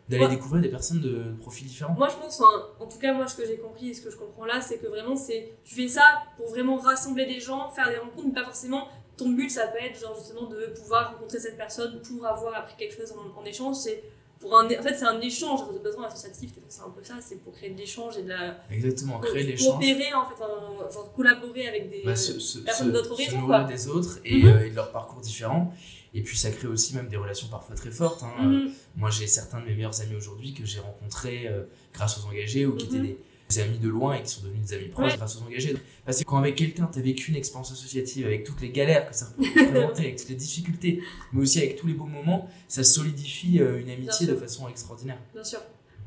d'aller 0.08 0.24
Ouais. 0.26 0.30
découvrir 0.30 0.62
des 0.62 0.68
personnes 0.68 1.00
de 1.00 1.34
profils 1.40 1.66
différents. 1.66 1.94
Moi, 1.94 2.08
je 2.10 2.14
pense, 2.24 2.40
en 2.78 2.86
tout 2.86 2.98
cas, 3.00 3.12
moi, 3.14 3.26
ce 3.26 3.34
que 3.34 3.44
j'ai 3.44 3.56
compris 3.56 3.88
et 3.88 3.94
ce 3.94 4.02
que 4.02 4.10
je 4.12 4.16
comprends 4.16 4.44
là, 4.44 4.60
c'est 4.60 4.78
que 4.78 4.86
vraiment, 4.86 5.16
c'est 5.16 5.54
tu 5.64 5.74
fais 5.74 5.88
ça 5.88 6.22
pour 6.36 6.50
vraiment 6.50 6.76
rassembler 6.76 7.26
des 7.26 7.40
gens, 7.40 7.68
faire 7.70 7.88
des 7.90 7.96
rencontres, 7.98 8.28
mais 8.28 8.34
pas 8.34 8.44
forcément. 8.44 8.86
Ton 9.16 9.28
but, 9.30 9.48
ça 9.50 9.68
peut 9.68 9.78
être 9.80 10.00
genre 10.00 10.16
justement 10.18 10.48
de 10.48 10.66
pouvoir 10.78 11.12
rencontrer 11.12 11.38
cette 11.38 11.56
personne 11.56 12.00
pour 12.02 12.26
avoir 12.26 12.54
appris 12.54 12.74
quelque 12.76 12.96
chose 12.96 13.12
en, 13.12 13.40
en 13.40 13.44
échange. 13.44 13.76
C'est 13.76 14.02
pour 14.40 14.58
un, 14.58 14.66
en 14.66 14.82
fait, 14.82 14.94
c'est 14.94 15.04
un 15.06 15.20
échange. 15.20 15.60
De 15.72 15.88
façon, 15.88 16.02
associatif, 16.02 16.50
c'est 16.68 16.82
un 16.82 16.90
peu 16.90 17.02
ça. 17.04 17.14
C'est 17.20 17.36
pour 17.36 17.52
créer 17.52 17.70
de 17.70 17.78
l'échange 17.78 18.18
et 18.18 18.22
de 18.24 18.28
la 18.30 18.58
Exactement, 18.70 19.20
créer 19.20 19.44
l'échange. 19.44 19.74
coopérer 19.74 20.12
en 20.14 20.26
fait, 20.26 20.34
enfin, 20.34 20.90
genre 20.92 21.12
collaborer 21.14 21.68
avec 21.68 21.90
des. 21.90 22.02
bah, 22.04 22.16
se, 22.16 22.38
se, 22.40 22.58
personnes 22.58 22.88
se- 22.88 22.92
d'autres 22.92 23.06
se 23.08 23.12
horizons, 23.12 23.40
nourrir 23.42 23.60
quoi. 23.60 23.72
des 23.72 23.88
autres 23.88 24.18
et, 24.24 24.42
Mhm. 24.42 24.48
euh, 24.48 24.66
et 24.66 24.70
de 24.70 24.74
leurs 24.76 24.90
parcours 24.90 25.20
différents. 25.20 25.72
Et 26.16 26.22
puis 26.22 26.36
ça 26.36 26.50
crée 26.52 26.68
aussi 26.68 26.94
même 26.94 27.08
des 27.08 27.16
relations 27.16 27.48
parfois 27.48 27.74
très 27.76 27.90
fortes. 27.90 28.22
hein. 28.22 28.42
Mhm. 28.42 28.72
Moi 28.96 29.10
j'ai 29.10 29.26
certains 29.26 29.60
de 29.60 29.64
mes 29.66 29.74
meilleurs 29.74 30.00
amis 30.00 30.14
aujourd'hui 30.16 30.54
que 30.54 30.64
j'ai 30.64 30.78
rencontrés 30.80 31.46
euh, 31.48 31.64
grâce 31.92 32.18
aux 32.18 32.26
engagés 32.28 32.66
ou 32.66 32.76
qui 32.76 32.86
Mhm. 32.88 32.94
étaient 32.96 33.06
des, 33.08 33.18
des 33.50 33.58
amis 33.60 33.78
de 33.78 33.88
loin 33.88 34.14
et 34.14 34.22
qui 34.22 34.30
sont 34.30 34.42
devenus 34.42 34.66
des 34.68 34.74
amis 34.76 34.88
proches 34.88 35.12
Ouais. 35.12 35.16
grâce 35.16 35.36
aux 35.36 35.42
engagés. 35.44 35.76
Parce 36.04 36.18
que 36.18 36.24
quand 36.24 36.38
avec 36.38 36.54
quelqu'un 36.56 36.88
tu 36.92 36.98
as 36.98 37.02
vécu 37.02 37.30
une 37.30 37.36
expérience 37.36 37.72
associative 37.72 38.26
avec 38.26 38.44
toutes 38.44 38.60
les 38.60 38.70
galères 38.70 39.08
que 39.08 39.14
ça 39.14 39.26
peut 39.36 39.42
représenter, 39.44 40.02
avec 40.04 40.16
toutes 40.16 40.28
les 40.30 40.34
difficultés, 40.34 41.02
mais 41.32 41.42
aussi 41.42 41.58
avec 41.58 41.76
tous 41.76 41.86
les 41.86 41.94
beaux 41.94 42.06
moments, 42.06 42.48
ça 42.68 42.82
solidifie 42.84 43.60
euh, 43.60 43.80
une 43.80 43.90
amitié 43.90 44.26
de 44.26 44.34
façon 44.34 44.68
extraordinaire. 44.68 45.18
Bien 45.34 45.44
sûr. 45.44 45.60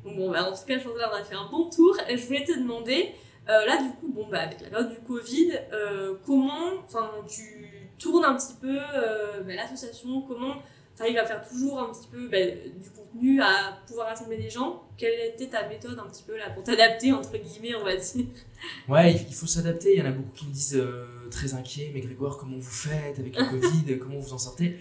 Donc, 0.04 0.16
bon, 0.16 0.32
bah, 0.32 0.50
en 0.50 0.54
tout 0.56 0.66
cas, 0.66 0.78
je 0.78 0.84
pense 0.84 0.94
que 0.94 1.00
là, 1.00 1.12
on 1.14 1.16
a 1.18 1.24
fait 1.24 1.36
un 1.36 1.50
bon 1.52 1.70
tour. 1.70 1.96
Et 2.10 2.18
je 2.18 2.26
voulais 2.26 2.44
te 2.46 2.58
demander, 2.58 3.10
euh, 3.50 3.66
là, 3.66 3.82
du 3.82 3.90
coup, 4.00 4.12
bon, 4.14 4.28
bah, 4.30 4.40
avec 4.40 4.62
la 4.62 4.70
période 4.70 4.90
du 4.90 5.00
Covid, 5.02 5.52
euh, 5.74 6.16
comment 6.26 6.84
tu 7.28 7.68
tournes 8.00 8.24
un 8.26 8.36
petit 8.36 8.54
peu 8.62 8.78
euh, 8.96 9.42
bah, 9.44 9.54
l'association 9.56 10.22
Comment 10.22 10.56
tu 10.98 11.04
arrives 11.04 11.18
à 11.18 11.26
faire 11.26 11.48
toujours 11.48 11.80
un 11.80 11.92
petit 11.94 12.08
peu 12.12 12.28
bah, 12.28 12.38
du 12.42 12.90
contenu, 12.90 13.40
à 13.40 13.78
pouvoir 13.88 14.08
rassembler 14.08 14.38
des 14.38 14.50
gens. 14.50 14.84
Quelle 14.98 15.34
était 15.34 15.48
ta 15.48 15.68
méthode 15.70 16.00
un 16.00 16.10
petit 16.10 16.24
peu 16.24 16.36
là 16.36 16.50
pour 16.50 16.64
t'adapter, 16.64 17.14
entre 17.14 17.38
guillemets, 17.38 17.76
on 17.76 17.84
va 17.84 17.96
dire? 17.96 18.26
Ouais, 18.90 19.14
il 19.14 19.28
il 19.28 19.36
faut 19.36 19.46
s'adapter. 19.46 19.94
Il 19.94 20.00
y 20.00 20.02
en 20.02 20.08
a 20.08 20.12
beaucoup 20.12 20.32
qui 20.32 20.48
me 20.48 20.52
disent 20.52 20.76
euh, 20.76 21.06
très 21.30 21.54
inquiets, 21.54 21.92
mais 21.94 22.02
Grégoire, 22.02 22.38
comment 22.38 22.58
vous 22.58 22.64
faites 22.64 23.20
avec 23.20 23.38
le 23.38 23.46
Covid? 23.50 24.00
Comment 24.00 24.18
vous 24.18 24.34
en 24.34 24.40
sortez? 24.40 24.80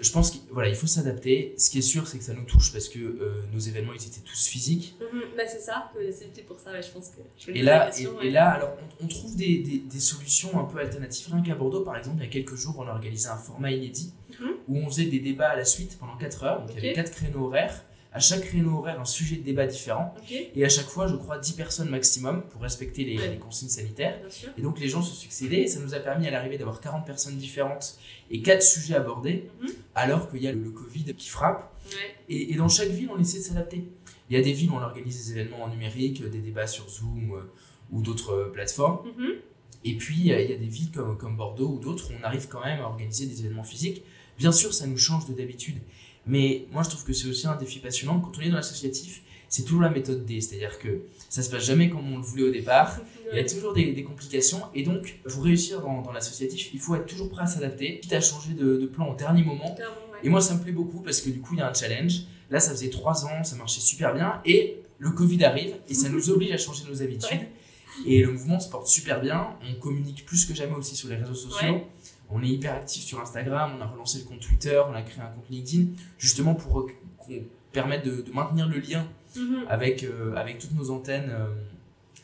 Je 0.00 0.10
pense 0.12 0.30
qu'il 0.30 0.40
voilà, 0.50 0.68
il 0.68 0.74
faut 0.74 0.86
s'adapter. 0.86 1.54
Ce 1.58 1.68
qui 1.70 1.78
est 1.78 1.82
sûr, 1.82 2.06
c'est 2.06 2.18
que 2.18 2.24
ça 2.24 2.32
nous 2.32 2.44
touche 2.44 2.72
parce 2.72 2.88
que 2.88 2.98
euh, 2.98 3.42
nos 3.52 3.58
événements, 3.58 3.92
ils 3.92 4.06
étaient 4.06 4.20
tous 4.24 4.46
physiques. 4.46 4.96
Bah, 5.36 5.42
c'est 5.46 5.60
ça, 5.60 5.90
c'était 6.12 6.42
pour 6.42 6.58
ça, 6.58 6.72
ouais, 6.72 6.82
je 6.82 6.90
pense 6.90 7.08
que 7.10 7.20
je 7.38 7.50
Et 7.50 7.62
là, 7.62 7.90
et, 8.22 8.30
là 8.30 8.50
alors, 8.50 8.76
on, 9.00 9.04
on 9.04 9.08
trouve 9.08 9.36
des, 9.36 9.58
des, 9.58 9.78
des 9.78 10.00
solutions 10.00 10.58
un 10.58 10.64
peu 10.64 10.78
alternatives. 10.78 11.26
Rien 11.32 11.42
qu'à 11.42 11.54
Bordeaux, 11.54 11.82
par 11.82 11.96
exemple, 11.96 12.16
il 12.20 12.24
y 12.24 12.26
a 12.26 12.30
quelques 12.30 12.54
jours, 12.56 12.76
on 12.78 12.86
a 12.88 12.92
organisé 12.92 13.28
un 13.28 13.36
format 13.36 13.70
inédit 13.70 14.12
Mhm. 14.40 14.50
où 14.68 14.78
on 14.78 14.86
faisait 14.86 15.06
des 15.06 15.18
débats 15.18 15.48
à 15.50 15.56
la 15.56 15.64
suite 15.64 15.98
pendant 15.98 16.16
4 16.16 16.44
heures. 16.44 16.60
Donc, 16.60 16.70
il 16.70 16.76
y 16.76 16.78
avait 16.78 16.90
Ok. 16.90 16.94
4 16.94 17.10
créneaux 17.10 17.46
horaires. 17.46 17.84
À 18.12 18.18
chaque 18.18 18.40
créneau 18.42 18.78
horaire, 18.78 19.00
un 19.00 19.04
sujet 19.04 19.36
de 19.36 19.42
débat 19.42 19.66
différent. 19.66 20.12
Et 20.56 20.64
à 20.64 20.68
chaque 20.68 20.86
fois, 20.86 21.06
je 21.06 21.14
crois, 21.14 21.38
10 21.38 21.52
personnes 21.52 21.88
maximum 21.90 22.42
pour 22.50 22.60
respecter 22.62 23.04
les, 23.04 23.16
Ouais. 23.18 23.28
les 23.30 23.38
consignes 23.38 23.68
sanitaires. 23.68 24.18
Et 24.58 24.62
donc 24.62 24.80
les 24.80 24.88
gens 24.88 25.00
se 25.02 25.14
succédaient 25.14 25.62
et 25.62 25.66
ça 25.68 25.78
nous 25.78 25.94
a 25.94 26.00
permis 26.00 26.26
à 26.26 26.30
l'arrivée 26.32 26.58
d'avoir 26.58 26.80
40 26.80 27.06
personnes 27.06 27.36
différentes 27.36 27.96
et 28.32 28.42
4 28.42 28.62
sujets 28.62 28.94
abordés, 28.96 29.48
Mhm. 29.62 29.68
alors 29.94 30.28
qu'il 30.30 30.42
y 30.42 30.48
a 30.48 30.52
le, 30.52 30.60
le 30.60 30.70
Covid 30.70 31.14
qui 31.14 31.28
frappe. 31.28 31.72
Ouais. 31.86 31.96
Et, 32.28 32.52
et 32.52 32.56
dans 32.56 32.68
chaque 32.68 32.88
ville, 32.88 33.10
on 33.16 33.18
essaie 33.20 33.38
de 33.38 33.44
s'adapter. 33.44 33.84
Il 34.28 34.36
y 34.36 34.40
a 34.40 34.42
des 34.42 34.52
villes 34.52 34.70
où 34.70 34.74
on 34.74 34.82
organise 34.82 35.26
des 35.26 35.32
événements 35.38 35.62
en 35.62 35.68
numérique, 35.68 36.20
des 36.28 36.38
débats 36.40 36.66
sur 36.66 36.88
Zoom 36.88 37.32
euh, 37.34 37.42
ou 37.92 38.02
d'autres 38.02 38.32
euh, 38.32 38.48
plateformes. 38.52 39.06
Mhm. 39.18 39.30
Et 39.84 39.96
puis 39.96 40.32
euh, 40.32 40.40
il 40.42 40.50
y 40.50 40.52
a 40.52 40.56
des 40.56 40.66
villes 40.66 40.90
comme, 40.90 41.16
comme 41.16 41.36
Bordeaux 41.36 41.68
ou 41.68 41.78
d'autres 41.78 42.10
où 42.10 42.14
on 42.20 42.24
arrive 42.24 42.48
quand 42.48 42.64
même 42.64 42.80
à 42.80 42.84
organiser 42.86 43.26
des 43.26 43.40
événements 43.40 43.64
physiques. 43.64 44.02
Bien 44.38 44.52
sûr, 44.52 44.72
ça 44.74 44.86
nous 44.86 44.96
change 44.98 45.26
de 45.28 45.32
d'habitude. 45.34 45.76
Mais 46.26 46.66
moi, 46.72 46.82
je 46.82 46.90
trouve 46.90 47.04
que 47.04 47.12
c'est 47.12 47.28
aussi 47.28 47.46
un 47.46 47.56
défi 47.56 47.78
passionnant. 47.78 48.20
Quand 48.20 48.32
on 48.38 48.40
est 48.42 48.50
dans 48.50 48.56
l'associatif, 48.56 49.22
c'est 49.48 49.64
toujours 49.64 49.80
la 49.82 49.90
méthode 49.90 50.24
D. 50.26 50.40
C'est-à-dire 50.40 50.78
que 50.78 51.00
ça 51.28 51.42
se 51.42 51.50
passe 51.50 51.64
jamais 51.64 51.90
comme 51.90 52.12
on 52.12 52.18
le 52.18 52.22
voulait 52.22 52.44
au 52.44 52.50
départ. 52.52 53.00
Il 53.32 53.36
y 53.36 53.40
a 53.40 53.44
toujours 53.44 53.72
des, 53.72 53.92
des 53.92 54.04
complications 54.04 54.60
et 54.74 54.82
donc 54.82 55.18
pour 55.28 55.44
réussir 55.44 55.80
dans, 55.80 56.02
dans 56.02 56.12
l'associatif, 56.12 56.70
il 56.72 56.80
faut 56.80 56.94
être 56.94 57.06
toujours 57.06 57.30
prêt 57.30 57.42
à 57.42 57.46
s'adapter, 57.46 58.00
quitte 58.00 58.12
à 58.12 58.20
changer 58.20 58.54
de, 58.54 58.76
de 58.76 58.86
plan 58.86 59.08
au 59.12 59.14
dernier 59.16 59.44
moment. 59.44 59.74
Clairement, 59.74 59.94
ouais. 60.12 60.18
Et 60.24 60.28
moi 60.28 60.40
ça 60.40 60.54
me 60.54 60.60
plaît 60.60 60.72
beaucoup 60.72 61.00
parce 61.00 61.20
que 61.20 61.30
du 61.30 61.40
coup 61.40 61.54
il 61.54 61.58
y 61.58 61.62
a 61.62 61.68
un 61.70 61.74
challenge. 61.74 62.22
Là 62.50 62.58
ça 62.58 62.72
faisait 62.72 62.90
trois 62.90 63.24
ans, 63.24 63.44
ça 63.44 63.54
marchait 63.56 63.80
super 63.80 64.14
bien 64.14 64.40
et 64.44 64.78
le 64.98 65.10
Covid 65.10 65.44
arrive 65.44 65.74
et 65.88 65.94
ça 65.94 66.08
nous 66.08 66.30
oblige 66.30 66.50
à 66.52 66.58
changer 66.58 66.84
nos 66.88 67.02
habitudes. 67.02 67.38
Ouais. 67.40 67.48
Et 68.06 68.22
le 68.22 68.32
mouvement 68.32 68.58
se 68.58 68.68
porte 68.68 68.88
super 68.88 69.20
bien, 69.20 69.56
on 69.68 69.78
communique 69.80 70.26
plus 70.26 70.44
que 70.44 70.54
jamais 70.54 70.74
aussi 70.74 70.96
sur 70.96 71.08
les 71.08 71.16
réseaux 71.16 71.34
sociaux. 71.34 71.74
Ouais. 71.74 71.86
On 72.32 72.42
est 72.42 72.48
hyper 72.48 72.74
actif 72.74 73.02
sur 73.02 73.20
Instagram, 73.20 73.72
on 73.78 73.82
a 73.82 73.86
relancé 73.86 74.18
le 74.20 74.24
compte 74.24 74.40
Twitter, 74.40 74.80
on 74.88 74.94
a 74.94 75.02
créé 75.02 75.22
un 75.22 75.26
compte 75.28 75.48
LinkedIn 75.50 75.88
justement 76.18 76.54
pour 76.54 76.86
qu'on 77.18 77.32
permette 77.72 78.04
de, 78.04 78.22
de 78.22 78.32
maintenir 78.32 78.68
le 78.68 78.78
lien 78.78 79.06
Mhm. 79.36 79.66
avec, 79.68 80.02
euh, 80.02 80.34
avec 80.34 80.58
toutes 80.58 80.74
nos 80.74 80.90
antennes, 80.90 81.30
euh, 81.30 81.46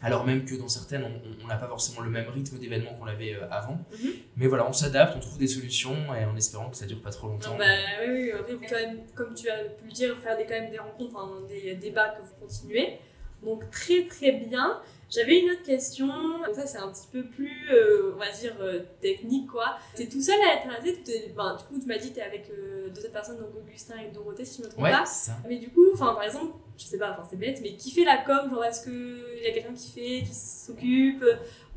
alors 0.03 0.27
même 0.27 0.45
que 0.45 0.57
dans 0.57 0.67
certaines, 0.69 1.05
on- 1.05 1.47
n'a 1.47 1.57
pas 1.57 1.69
forcément 1.69 2.01
le 2.01 2.11
même 2.11 2.29
rythme 2.29 2.59
d'événement 2.59 2.93
qu'on 2.95 3.07
avait 3.07 3.35
euh, 3.37 3.49
avant. 3.51 3.79
Mhm. 4.03 4.11
Mais 4.37 4.49
voilà, 4.49 4.69
on 4.69 4.73
s'adapte, 4.73 5.15
on 5.17 5.21
trouve 5.21 5.39
des 5.39 5.47
solutions 5.47 5.95
et 6.21 6.25
en 6.25 6.35
espérant 6.37 6.69
que 6.69 6.77
ça 6.77 6.87
dure 6.87 7.01
pas 7.01 7.11
trop 7.11 7.29
longtemps. 7.29 7.53
Non, 7.53 7.59
bah, 7.59 7.65
oui, 8.05 8.13
oui, 8.25 8.33
après, 8.33 8.55
vous, 8.55 8.61
quand 8.69 8.75
même, 8.75 8.99
comme 9.15 9.35
tu 9.35 9.49
as 9.49 9.59
pu 9.65 9.85
le 9.87 9.93
dire, 9.93 10.17
faire 10.19 10.37
des, 10.37 10.45
quand 10.45 10.55
même 10.61 10.71
des 10.73 10.79
rencontres, 10.79 11.15
enfin, 11.17 11.31
des 11.49 11.77
débats 11.77 12.09
que 12.09 12.23
vous 12.23 12.35
continuez. 12.41 12.99
Donc, 13.45 13.71
très 13.71 14.07
très 14.07 14.33
bien. 14.33 14.81
J'avais 15.09 15.39
une 15.41 15.51
autre 15.51 15.63
question, 15.63 16.09
ça 16.53 16.67
c'est 16.67 16.79
un 16.79 16.91
petit 16.91 17.07
peu 17.13 17.25
plus, 17.25 17.69
euh, 17.71 18.13
on 18.15 18.19
va 18.19 18.29
dire, 18.31 18.55
euh, 18.61 18.81
technique 19.01 19.47
quoi. 19.49 19.77
T'es 19.95 20.07
tout 20.09 20.21
seul 20.21 20.35
à 20.41 20.55
être 20.57 20.67
t'es- 21.05 21.33
ben, 21.37 21.57
du 21.57 21.65
coup 21.65 21.81
tu 21.81 21.87
m'as 21.87 21.97
dit 21.99 22.11
que 22.11 22.17
t'es 22.17 22.23
avec 22.23 22.51
euh, 22.51 22.89
deux 22.91 23.03
autres 23.03 23.13
personnes, 23.13 23.39
donc 23.39 23.51
Augustin 23.57 23.95
et 23.99 24.11
Dorothée 24.13 24.45
si 24.45 24.59
je 24.61 24.67
me 24.67 24.71
trompe 24.73 24.85
Ouais, 24.85 24.91
pas. 24.91 25.05
ça. 25.05 25.33
Mais 25.49 25.59
du 25.59 25.71
coup, 25.71 25.85
par 25.97 26.23
exemple, 26.25 26.55
je 26.77 26.85
sais 26.85 26.99
pas, 26.99 27.23
c'est 27.31 27.39
bête, 27.39 27.61
mais 27.63 27.77
qui 27.77 27.93
fait 27.93 28.05
la 28.05 28.19
com? 28.19 28.51
Genre 28.51 28.65
est-ce 28.65 28.83
qu'il 28.83 29.43
y 29.45 29.47
a 29.47 29.53
quelqu'un 29.53 29.75
qui 29.75 29.91
fait, 29.93 30.23
qui 30.27 30.35
s'occupe? 30.35 31.25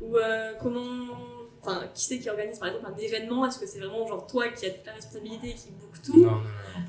Ou 0.00 0.16
comment. 0.60 1.16
Enfin, 1.62 1.82
qui 1.94 2.04
c'est 2.04 2.18
qui 2.18 2.30
organise 2.30 2.58
par 2.58 2.68
exemple 2.68 2.86
un 2.92 2.96
événement? 2.96 3.46
Est-ce 3.46 3.58
que 3.58 3.66
c'est 3.66 3.80
vraiment 3.80 4.06
genre 4.06 4.26
toi 4.26 4.48
qui 4.48 4.64
as 4.66 4.70
toute 4.70 4.86
la 4.86 4.92
responsabilité, 4.94 5.52
qui 5.52 5.70
book 5.72 5.92
tout? 6.02 6.16
Non, 6.16 6.30
non, 6.30 6.36
non, 6.36 6.42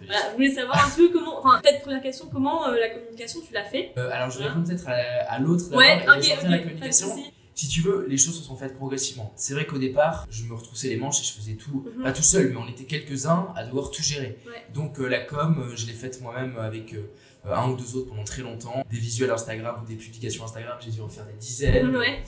Voilà, 0.06 0.22
je 0.30 0.36
voulais 0.36 0.51
savoir 0.51 0.86
un 0.86 0.90
peu 0.96 1.10
comment. 1.10 1.40
Enfin, 1.40 1.60
peut-être 1.62 1.82
première 1.82 2.01
question, 2.01 2.28
comment 2.32 2.68
euh, 2.68 2.80
la 2.80 2.90
communication 2.90 3.42
tu 3.46 3.54
l'as 3.54 3.66
fait? 3.66 3.92
Euh, 3.98 4.10
alors, 4.12 4.30
je 4.30 4.40
vais 4.40 4.46
répondre 4.46 4.68
peut-être 4.68 4.88
à, 4.88 4.94
à 5.34 5.40
l'autre 5.40 5.75
Ouais, 5.75 5.98
et 5.98 6.01
ok, 6.04 6.16
ressortir 6.16 6.38
ok, 6.38 6.44
la 6.44 6.50
pas 6.50 6.58
de 6.58 6.63
communication. 6.63 7.08
Si 7.53 7.67
tu 7.67 7.81
veux, 7.81 8.05
les 8.08 8.17
choses 8.17 8.38
se 8.38 8.43
sont 8.43 8.55
faites 8.55 8.75
progressivement. 8.75 9.34
C'est 9.36 9.53
vrai 9.53 9.65
qu'au 9.65 9.77
départ, 9.77 10.25
je 10.31 10.43
me 10.46 10.53
retroussais 10.53 10.88
les 10.88 10.98
manches 10.98 11.22
et 11.22 11.24
je 11.25 11.34
faisais 11.34 11.53
tout, 11.55 11.86
Mhm. 11.98 12.03
pas 12.03 12.12
tout 12.13 12.24
seul, 12.24 12.50
mais 12.50 12.55
on 12.55 12.67
était 12.67 12.86
quelques-uns 12.86 13.50
à 13.55 13.65
devoir 13.65 13.91
tout 13.91 14.01
gérer. 14.01 14.38
Ouais. 14.48 14.53
Donc 14.74 15.00
euh, 15.00 15.08
la 15.08 15.20
com, 15.20 15.60
euh, 15.60 15.75
je 15.75 15.86
l'ai 15.86 15.93
faite 15.93 16.22
moi-même 16.22 16.58
avec 16.58 16.93
euh, 16.93 17.10
un 17.46 17.70
ou 17.70 17.75
deux 17.75 17.96
autres 17.98 18.10
pendant 18.10 18.24
très 18.24 18.41
longtemps. 18.41 18.84
Des 18.89 18.98
visuels 18.98 19.31
Instagram 19.31 19.81
ou 19.84 19.86
des 19.86 19.96
publications 19.96 20.43
Instagram, 20.46 20.77
j'ai 20.79 20.91
dû 20.91 21.01
en 21.01 21.10
faire 21.10 21.25
des 21.25 21.34
dizaines. 21.34 21.96
Ouais, 21.96 22.22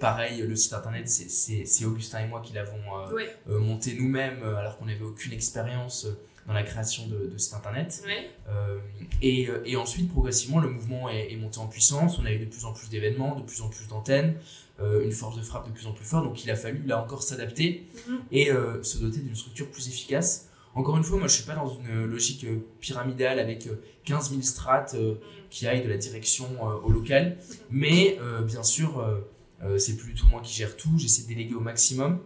pareil, 0.00 0.42
le 0.42 0.56
site 0.56 0.72
internet, 0.72 1.08
c'est- 1.08 1.28
c'est 1.30 1.64
c'est 1.64 1.84
Augustin 1.84 2.20
et 2.20 2.26
moi 2.26 2.40
qui 2.40 2.52
l'avons 2.52 2.78
ouais, 3.14 3.36
monté 3.46 3.94
nous-mêmes 3.98 4.42
alors 4.42 4.76
qu'on 4.78 4.86
n'avait 4.86 5.04
aucune 5.04 5.32
expérience 5.32 6.06
dans 6.46 6.52
la 6.52 6.62
création 6.62 7.06
de, 7.06 7.26
de 7.32 7.54
internet. 7.54 8.02
ouais. 8.06 8.30
Euh, 8.48 8.78
et, 9.22 9.48
euh, 9.48 9.62
et 9.64 9.76
ensuite, 9.76 10.10
progressivement, 10.10 10.60
le 10.60 10.68
mouvement 10.68 11.08
est, 11.08 11.32
est 11.32 11.36
monté 11.36 11.58
en 11.58 11.66
puissance. 11.66 12.18
On 12.18 12.26
a 12.26 12.32
eu 12.32 12.38
de 12.38 12.44
plus 12.44 12.64
en 12.66 12.72
plus 12.72 12.88
d'événements, 12.90 13.34
de 13.34 13.42
plus 13.42 13.62
en 13.62 13.68
plus 13.68 13.88
d'antennes, 13.88 14.34
euh, 14.80 15.04
une 15.04 15.12
force 15.12 15.36
de 15.36 15.42
frappe 15.42 15.66
de 15.66 15.72
plus 15.72 15.86
en 15.86 15.92
plus 15.92 16.04
forte. 16.04 16.24
Donc 16.24 16.44
il 16.44 16.50
a 16.50 16.56
fallu 16.56 16.82
là 16.84 17.02
encore 17.02 17.22
s'adapter 17.22 17.86
Mhm. 18.08 18.20
et 18.32 18.50
euh, 18.50 18.82
se 18.82 18.98
doter 18.98 19.20
d'une 19.20 19.34
structure 19.36 19.70
plus 19.70 19.88
efficace. 19.88 20.48
Encore 20.74 20.96
une 20.96 21.04
fois, 21.04 21.18
moi 21.18 21.28
je 21.28 21.34
suis 21.34 21.44
pas 21.44 21.54
dans 21.54 21.68
une 21.78 22.04
logique 22.04 22.44
pyramidale 22.80 23.38
avec 23.38 23.66
euh, 23.68 23.80
15 24.04 24.30
000 24.30 24.42
strates 24.42 24.94
euh, 24.94 25.14
qui 25.50 25.66
aillent 25.68 25.84
de 25.84 25.88
la 25.88 25.96
direction 25.96 26.46
au 26.84 26.90
local. 26.90 27.38
Mais 27.70 28.18
bien 28.44 28.64
sûr, 28.64 29.06
c'est 29.78 29.96
plus 29.96 30.12
du 30.12 30.20
tout 30.20 30.26
moi 30.26 30.40
qui 30.42 30.52
gère 30.52 30.76
tout. 30.76 30.90
J'essaie 30.98 31.22
de 31.22 31.28
déléguer 31.28 31.54
au 31.54 31.60
maximum. 31.60 32.18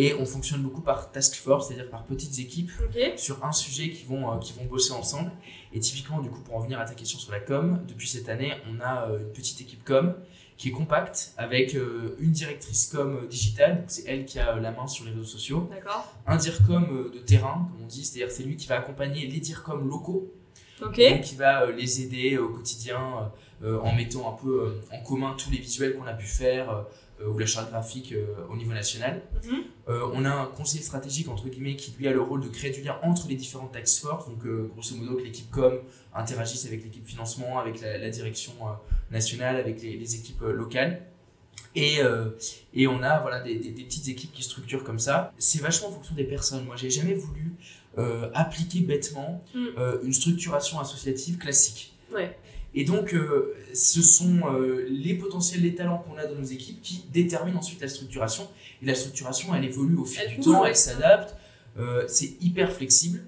Et 0.00 0.14
on 0.14 0.24
fonctionne 0.24 0.62
beaucoup 0.62 0.80
par 0.80 1.10
task 1.10 1.34
force, 1.34 1.66
c'est-à-dire 1.66 1.90
par 1.90 2.04
petites 2.04 2.38
équipes 2.38 2.70
sur 3.16 3.44
un 3.44 3.50
sujet 3.50 3.90
qui 3.90 4.04
vont, 4.04 4.32
euh, 4.32 4.38
qui 4.38 4.52
vont 4.52 4.64
bosser 4.64 4.92
ensemble. 4.92 5.32
Et 5.72 5.80
typiquement, 5.80 6.20
du 6.20 6.30
coup, 6.30 6.40
pour 6.40 6.54
en 6.54 6.60
venir 6.60 6.78
à 6.78 6.84
ta 6.84 6.94
question 6.94 7.18
sur 7.18 7.32
la 7.32 7.40
com, 7.40 7.80
depuis 7.88 8.06
cette 8.06 8.28
année, 8.28 8.52
on 8.70 8.80
a 8.80 9.08
euh, 9.08 9.18
une 9.18 9.32
petite 9.32 9.60
équipe 9.60 9.82
com 9.84 10.14
qui 10.56 10.68
est 10.68 10.72
compacte 10.72 11.32
avec 11.36 11.74
euh, 11.74 12.14
une 12.20 12.30
directrice 12.30 12.86
com 12.94 13.26
digitale, 13.28 13.78
donc 13.78 13.86
c'est 13.88 14.04
elle 14.06 14.24
qui 14.24 14.38
a 14.38 14.54
la 14.60 14.70
main 14.70 14.86
sur 14.86 15.04
les 15.04 15.10
réseaux 15.10 15.24
sociaux, 15.24 15.68
D'accord. 15.68 16.14
un 16.28 16.36
dircom 16.36 17.10
de 17.12 17.18
terrain, 17.18 17.68
comme 17.72 17.82
on 17.82 17.86
dit, 17.88 18.04
c'est-à-dire 18.04 18.32
c'est 18.32 18.44
lui 18.44 18.54
qui 18.54 18.68
va 18.68 18.76
accompagner 18.78 19.26
les 19.26 19.40
dircoms 19.40 19.84
locaux, 19.88 20.32
Ok. 20.80 21.00
donc 21.00 21.22
qui 21.22 21.34
va 21.34 21.70
les 21.72 22.02
aider 22.02 22.38
au 22.38 22.50
quotidien 22.50 23.32
en 23.64 23.92
mettant 23.94 24.32
un 24.32 24.36
peu 24.42 24.62
euh, 24.62 24.80
en 24.96 25.00
commun 25.02 25.34
tous 25.36 25.50
les 25.50 25.58
visuels 25.58 25.96
qu'on 25.96 26.06
a 26.06 26.14
pu 26.14 26.26
faire 26.26 26.70
euh, 26.70 27.28
ou 27.28 27.36
la 27.38 27.46
charte 27.46 27.70
graphique 27.70 28.12
euh, 28.12 28.26
au 28.50 28.56
niveau 28.56 28.72
national. 28.72 29.22
Mhm. 29.44 29.62
Euh, 29.88 30.02
on 30.14 30.24
a 30.24 30.30
un 30.30 30.46
conseiller 30.46 30.84
stratégique 30.84 31.28
entre 31.28 31.48
guillemets 31.48 31.74
qui 31.74 31.92
lui 31.98 32.06
a 32.06 32.12
le 32.12 32.20
rôle 32.20 32.40
de 32.40 32.48
créer 32.48 32.70
du 32.70 32.82
lien 32.82 32.96
entre 33.02 33.26
les 33.28 33.34
différentes 33.34 33.72
task 33.72 34.02
force. 34.02 34.28
Donc 34.28 34.44
euh, 34.46 34.70
grosso 34.72 34.94
modo 34.94 35.16
que 35.16 35.22
l'équipe 35.24 35.50
com 35.50 35.78
interagisse 36.14 36.64
avec 36.66 36.84
l'équipe 36.84 37.06
financement, 37.06 37.58
avec 37.58 37.80
la, 37.80 37.98
la 37.98 38.10
direction 38.10 38.52
euh, 38.62 38.72
nationale, 39.10 39.56
avec 39.56 39.82
les, 39.82 39.96
les 39.96 40.14
équipes 40.14 40.42
euh, 40.42 40.52
locales. 40.52 41.02
Et, 41.74 42.00
euh, 42.00 42.30
et 42.74 42.86
on 42.86 43.02
a 43.02 43.20
voilà, 43.20 43.40
des, 43.40 43.56
des, 43.56 43.70
des 43.70 43.82
petites 43.84 44.08
équipes 44.08 44.32
qui 44.32 44.42
structurent 44.42 44.84
comme 44.84 44.98
ça. 44.98 45.32
C'est 45.38 45.60
vachement 45.60 45.88
en 45.88 45.92
fonction 45.92 46.14
des 46.14 46.24
personnes. 46.24 46.64
Moi, 46.64 46.76
j'ai 46.76 46.90
jamais 46.90 47.14
voulu 47.14 47.52
euh, 47.98 48.30
appliquer 48.34 48.80
bêtement 48.80 49.42
Mm. 49.54 49.66
euh, 49.78 49.98
une 50.02 50.12
structuration 50.12 50.78
associative 50.80 51.36
classique. 51.38 51.92
Ouais. 52.14 52.36
Et 52.78 52.84
donc, 52.84 53.12
euh, 53.12 53.56
ce 53.74 54.00
sont 54.00 54.38
euh, 54.44 54.86
les 54.88 55.14
potentiels, 55.14 55.62
les 55.62 55.74
talents 55.74 55.98
qu'on 55.98 56.16
a 56.16 56.26
dans 56.26 56.36
nos 56.36 56.44
équipes 56.44 56.80
qui 56.80 57.04
déterminent 57.12 57.58
ensuite 57.58 57.80
la 57.80 57.88
structuration. 57.88 58.48
Et 58.80 58.86
la 58.86 58.94
structuration, 58.94 59.52
elle 59.52 59.64
évolue 59.64 59.96
au 59.96 60.04
fil 60.04 60.22
Elle 60.24 60.36
du 60.36 60.40
temps, 60.40 60.64
elle 60.64 60.76
s'adapte. 60.76 61.34
Euh, 61.76 62.04
c'est 62.06 62.40
hyper 62.40 62.72
flexible. 62.72 63.24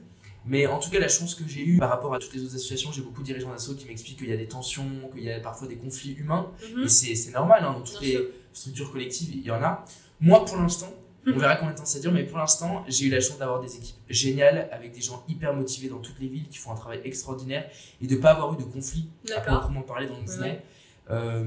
Mais 0.47 0.69
en 0.69 0.79
tout 0.79 0.89
cas, 0.89 1.01
la 1.01 1.09
chance 1.09 1.35
que 1.35 1.43
j'ai 1.49 1.65
eue 1.67 1.79
par 1.79 1.91
rapport 1.91 2.15
à 2.15 2.21
toutes 2.21 2.33
les 2.33 2.45
autres 2.45 2.55
associations, 2.55 2.93
j'ai 2.93 3.03
beaucoup 3.03 3.23
de 3.23 3.27
dirigeants 3.27 3.51
d'asso 3.51 3.75
qui 3.77 3.87
m'expliquent 3.87 4.19
qu'il 4.19 4.29
y 4.29 4.33
a 4.33 4.37
des 4.37 4.47
tensions, 4.47 4.89
qu'il 5.13 5.25
y 5.25 5.33
a 5.33 5.41
parfois 5.41 5.67
des 5.67 5.77
conflits 5.77 6.13
humains. 6.13 6.47
Mhm. 6.73 6.85
Et 6.85 6.89
c'est 6.89 7.17
c'est 7.17 7.33
normal, 7.33 7.65
hein, 7.65 7.73
dans 7.73 7.81
toutes 7.81 8.01
Bien 8.01 8.09
les 8.09 8.17
sûr. 8.19 8.27
structures 8.53 8.93
collectives, 8.93 9.31
il 9.35 9.43
y 9.43 9.51
en 9.51 9.61
a. 9.65 9.85
Moi, 10.21 10.45
pour 10.45 10.59
l'instant, 10.59 10.95
on 11.27 11.39
verra 11.39 11.57
combien 11.57 11.75
de 11.75 11.79
temps 11.79 11.85
ça 11.85 12.01
dure, 12.01 12.13
mais 12.13 12.25
pour 12.25 12.39
l'instant, 12.39 12.85
j'ai 12.89 13.07
eu 13.07 13.11
la 13.11 13.21
chance 13.21 13.39
d'avoir 13.39 13.61
des 13.61 13.77
équipes 13.77 13.97
géniales 14.09 14.69
avec 14.73 14.93
des 14.93 15.01
gens 15.01 15.25
hyper 15.29 15.53
motivés 15.55 15.89
dans 15.89 15.99
toutes 15.99 16.19
les 16.19 16.29
villes 16.29 16.49
qui 16.49 16.59
font 16.59 16.73
un 16.73 16.77
travail 16.77 17.01
extraordinaire 17.05 17.69
et 18.01 18.07
de 18.07 18.17
pas 18.17 18.31
avoir 18.31 18.55
eu 18.55 18.57
de 18.57 18.65
conflit 18.65 19.09
à 19.37 19.41
proprement 19.41 19.83
parler 19.83 20.07
dans 20.07 20.17
le. 20.19 20.41
Ouais. 20.41 20.63
Euh, 21.11 21.45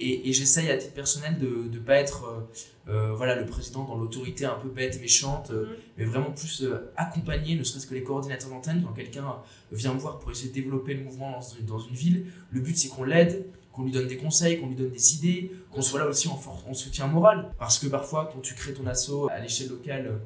et 0.00 0.28
et 0.28 0.32
j'essaye 0.32 0.70
à 0.70 0.76
titre 0.76 0.94
personnel 0.94 1.38
de 1.38 1.68
ne 1.72 1.78
pas 1.78 1.94
être 1.96 2.24
euh, 2.24 2.90
euh, 2.90 3.14
voilà, 3.14 3.36
le 3.36 3.46
président 3.46 3.84
dans 3.84 3.96
l'autorité 3.96 4.44
un 4.44 4.54
peu 4.56 4.68
bête, 4.68 5.00
méchante, 5.00 5.50
Mhm. 5.50 5.66
mais 5.98 6.04
vraiment 6.04 6.32
plus 6.32 6.66
accompagner, 6.96 7.54
ne 7.56 7.62
serait-ce 7.64 7.86
que 7.86 7.94
les 7.94 8.02
coordinateurs 8.02 8.50
d'antenne, 8.50 8.82
quand 8.84 8.92
quelqu'un 8.92 9.36
vient 9.72 9.94
me 9.94 9.98
voir 10.00 10.18
pour 10.18 10.30
essayer 10.30 10.48
de 10.50 10.54
développer 10.54 10.94
le 10.94 11.04
mouvement 11.04 11.30
dans 11.32 11.40
une, 11.40 11.64
dans 11.66 11.78
une 11.78 11.94
ville, 11.94 12.26
le 12.50 12.60
but 12.60 12.76
c'est 12.76 12.88
qu'on 12.88 13.04
l'aide, 13.04 13.46
qu'on 13.72 13.84
lui 13.84 13.92
donne 13.92 14.06
des 14.06 14.16
conseils, 14.16 14.60
qu'on 14.60 14.68
lui 14.68 14.76
donne 14.76 14.90
des 14.90 15.14
idées, 15.16 15.52
qu'on 15.70 15.82
soit 15.82 16.00
là 16.00 16.06
aussi 16.06 16.28
en, 16.28 16.40
en 16.68 16.74
soutien 16.74 17.06
moral. 17.06 17.50
Parce 17.58 17.78
que 17.78 17.86
parfois, 17.88 18.30
quand 18.32 18.40
tu 18.40 18.54
crées 18.54 18.72
ton 18.74 18.86
asso 18.86 19.28
à 19.30 19.40
l'échelle 19.40 19.68
locale, 19.68 20.20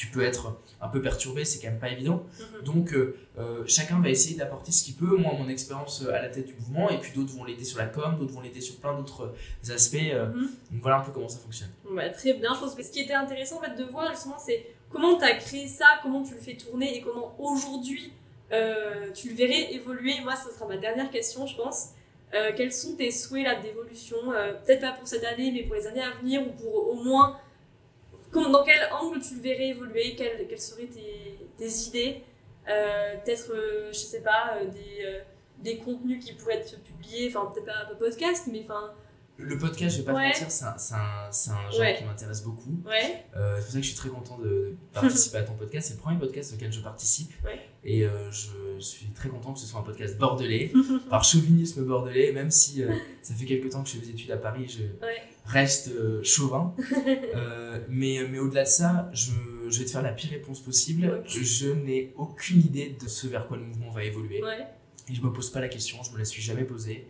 tu 0.00 0.06
peux 0.06 0.22
être 0.24 0.56
un 0.80 0.88
peu 0.88 1.02
perturbé, 1.02 1.44
c'est 1.44 1.60
quand 1.60 1.70
même 1.70 1.78
pas 1.78 1.90
évident. 1.90 2.24
Mhm. 2.38 2.62
Donc, 2.64 2.94
euh, 2.94 3.14
euh, 3.38 3.64
chacun 3.66 4.00
va 4.00 4.08
essayer 4.08 4.34
d'apporter 4.34 4.72
ce 4.72 4.82
qu'il 4.82 4.94
peut. 4.94 5.14
Moi, 5.18 5.34
mon 5.38 5.46
expérience 5.50 6.02
euh, 6.02 6.14
à 6.14 6.22
la 6.22 6.30
tête 6.30 6.46
du 6.46 6.54
mouvement, 6.54 6.88
et 6.88 6.96
puis 6.96 7.12
d'autres 7.14 7.34
vont 7.34 7.44
l'aider 7.44 7.64
sur 7.64 7.78
la 7.78 7.84
com, 7.84 8.16
d'autres 8.18 8.32
vont 8.32 8.40
l'aider 8.40 8.62
sur 8.62 8.76
plein 8.76 8.94
d'autres 8.96 9.34
aspects. 9.70 9.96
euh, 10.00 10.28
Mhm. 10.28 10.48
donc, 10.70 10.80
voilà 10.80 10.96
un 11.00 11.02
peu 11.02 11.12
comment 11.12 11.28
ça 11.28 11.38
fonctionne. 11.38 11.68
Bah, 11.94 12.08
très 12.08 12.32
bien, 12.32 12.54
je 12.54 12.60
pense 12.60 12.74
que 12.74 12.82
ce 12.82 12.90
qui 12.90 13.00
était 13.00 13.12
intéressant 13.12 13.58
en 13.58 13.60
fait, 13.60 13.74
de 13.76 13.84
voir 13.84 14.10
justement, 14.10 14.38
c'est 14.38 14.68
comment 14.88 15.18
tu 15.18 15.24
as 15.26 15.34
créé 15.34 15.66
ça, 15.68 15.84
comment 16.02 16.22
tu 16.22 16.32
le 16.32 16.40
fais 16.40 16.56
tourner 16.56 16.96
et 16.96 17.02
comment 17.02 17.34
aujourd'hui 17.38 18.10
euh, 18.52 19.10
tu 19.12 19.28
le 19.28 19.34
verrais 19.34 19.74
évoluer. 19.74 20.14
Moi, 20.24 20.34
ça 20.34 20.50
sera 20.50 20.66
ma 20.66 20.78
dernière 20.78 21.10
question, 21.10 21.46
je 21.46 21.56
pense. 21.56 21.90
Quels 22.56 22.72
sont 22.72 22.94
tes 22.96 23.10
souhaits 23.10 23.60
d'évolution 23.62 24.16
Peut-être 24.64 24.80
pas 24.80 24.92
pour 24.92 25.06
cette 25.06 25.24
année, 25.24 25.50
mais 25.52 25.64
pour 25.64 25.74
les 25.74 25.86
années 25.86 26.02
à 26.02 26.12
venir 26.22 26.40
ou 26.46 26.52
pour 26.52 26.90
au 26.90 26.94
moins. 26.94 27.36
Dans 28.32 28.64
quel 28.64 28.88
angle 28.92 29.20
tu 29.20 29.34
le 29.36 29.40
verrais 29.40 29.68
évoluer? 29.68 30.14
Quelles, 30.16 30.46
quelles 30.48 30.60
seraient 30.60 30.86
tes, 30.86 31.38
tes 31.56 31.68
idées? 31.88 32.22
Euh, 32.68 33.16
Peut-être, 33.24 33.50
euh, 33.52 33.88
je 33.92 33.98
sais 33.98 34.20
pas, 34.20 34.56
euh, 34.56 34.66
des, 34.66 35.04
euh, 35.04 35.20
des 35.58 35.78
contenus 35.78 36.24
qui 36.24 36.34
pourraient 36.34 36.58
être 36.58 36.80
publiés, 36.82 37.28
enfin, 37.34 37.50
peut-être 37.52 37.66
pas 37.66 37.92
un 37.92 37.94
podcast, 37.96 38.48
mais 38.50 38.60
enfin. 38.64 38.92
Le 39.38 39.56
podcast, 39.56 39.96
je 39.96 40.02
vais 40.02 40.06
pas 40.06 40.12
Ouais. 40.12 40.32
te 40.32 40.40
mentir, 40.40 40.50
c'est 40.50 40.64
un, 40.66 40.68
un, 40.98 41.70
genre 41.70 41.80
Ouais. 41.80 41.96
qui 41.96 42.04
m'intéresse 42.04 42.42
beaucoup. 42.42 42.78
Ouais, 42.84 43.24
c'est 43.32 43.62
pour 43.62 43.62
ça 43.62 43.72
que 43.78 43.82
je 43.82 43.88
suis 43.88 43.96
très 43.96 44.08
content 44.10 44.36
de, 44.36 44.76
participer 44.92 45.38
à 45.38 45.42
ton 45.44 45.54
podcast. 45.54 45.88
C'est 45.88 45.94
le 45.94 46.00
premier 46.00 46.18
podcast 46.18 46.52
auquel 46.54 46.70
je 46.70 46.80
participe. 46.80 47.32
Et 47.82 48.04
je 48.30 48.78
suis 48.80 49.06
très 49.14 49.30
content 49.30 49.54
que 49.54 49.58
ce 49.58 49.66
soit 49.66 49.80
un 49.80 49.84
podcast 49.84 50.18
bordelais, 50.18 50.70
par 51.08 51.24
chauvinisme 51.24 51.82
bordelais, 51.84 52.32
même 52.32 52.50
si 52.50 52.84
ça 53.22 53.34
fait 53.34 53.46
quelques 53.46 53.70
temps 53.70 53.82
que 53.82 53.88
je 53.88 53.94
fais 53.94 54.00
des 54.04 54.10
études 54.10 54.30
à 54.30 54.36
Paris, 54.36 54.68
je. 54.68 54.82
Reste 55.44 55.88
euh, 55.88 56.22
chauvin. 56.22 56.74
Euh, 57.36 57.78
mais 57.88 58.18
mais 58.28 58.38
au-delà 58.40 58.64
de 58.64 58.68
ça, 58.68 59.08
je, 59.12 59.30
je 59.68 59.78
vais 59.78 59.84
te 59.84 59.90
faire 59.90 60.02
la 60.02 60.12
pire 60.12 60.30
réponse 60.30 60.60
possible. 60.60 61.22
Je 61.26 61.68
n'ai 61.70 62.12
aucune 62.16 62.58
idée 62.60 62.96
de 63.00 63.08
ce 63.08 63.26
vers 63.28 63.46
quoi 63.46 63.56
le 63.56 63.62
mouvement 63.64 63.90
va 63.90 64.04
évoluer. 64.04 64.42
Ouais. 64.42 64.66
Et 65.08 65.14
je 65.14 65.22
me 65.22 65.32
pose 65.32 65.50
pas 65.50 65.60
la 65.60 65.68
question, 65.68 66.02
je 66.02 66.10
me 66.12 66.18
la 66.18 66.24
suis 66.24 66.42
jamais 66.42 66.64
posée. 66.64 67.06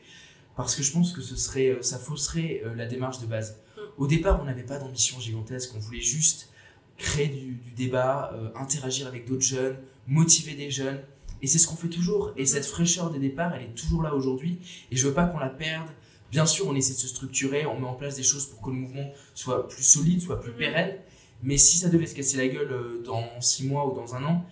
Parce 0.57 0.77
que 0.77 0.83
je 0.83 0.93
pense 0.93 1.13
que 1.13 1.23
ce 1.23 1.37
serait, 1.37 1.69
euh, 1.69 1.83
ça 1.83 1.99
fausserait 1.99 2.63
euh, 2.65 2.75
la 2.75 2.87
démarche 2.87 3.19
de 3.21 3.27
base. 3.27 3.57
Mm. 3.77 3.81
Au 3.99 4.07
départ, 4.07 4.41
on 4.43 4.45
n'avait 4.45 4.63
pas 4.65 4.79
d'ambition 4.79 5.19
gigantesque, 5.19 5.73
on 5.75 5.79
voulait 5.79 6.01
juste 6.01 6.51
créer 6.99 7.29
du, 7.29 7.53
du 7.55 7.71
débat, 7.73 8.31
euh, 8.35 8.51
interagir 8.57 9.07
avec 9.07 9.27
d'autres 9.27 9.43
jeunes, 9.45 9.77
motiver 10.07 10.55
des 10.55 10.71
jeunes. 10.71 11.01
Et 11.43 11.47
c'est 11.47 11.59
ce 11.59 11.67
qu'on 11.67 11.77
fait 11.77 11.89
toujours. 11.89 12.33
Et 12.37 12.43
Mhm. 12.43 12.47
cette 12.47 12.67
fraîcheur 12.67 13.11
des 13.11 13.19
départs, 13.19 13.55
elle 13.55 13.63
est 13.63 13.75
toujours 13.75 14.03
là 14.03 14.15
aujourd'hui. 14.15 14.59
Et 14.91 14.97
je 14.97 15.07
veux 15.09 15.15
pas 15.15 15.25
qu'on 15.25 15.39
la 15.39 15.49
perde. 15.49 15.89
Bien 16.31 16.47
sûr, 16.47 16.67
on 16.69 16.75
essaie 16.77 16.95
de 16.95 16.99
se 16.99 17.09
structurer, 17.09 17.67
on 17.67 17.79
met 17.81 17.87
en 17.87 17.95
place 17.95 18.17
des 18.17 18.23
choses 18.23 18.47
pour 18.47 18.61
que 18.63 18.71
le 18.71 18.77
mouvement 18.77 19.11
soit 19.35 19.69
plus 19.69 19.83
solide, 19.83 20.21
soit 20.23 20.41
plus 20.41 20.53
Mhm. 20.53 20.59
pérenne. 20.59 20.97
Mais 21.43 21.57
si 21.57 21.79
ça 21.79 21.89
devait 21.89 22.07
se 22.07 22.15
casser 22.15 22.37
la 22.37 22.49
gueule 22.49 22.71
euh, 22.71 23.03
dans 23.05 23.25
six 23.41 23.67
mois 23.67 23.91
ou 23.91 23.97
dans 23.97 24.15
un 24.15 24.23
an, 24.25 24.45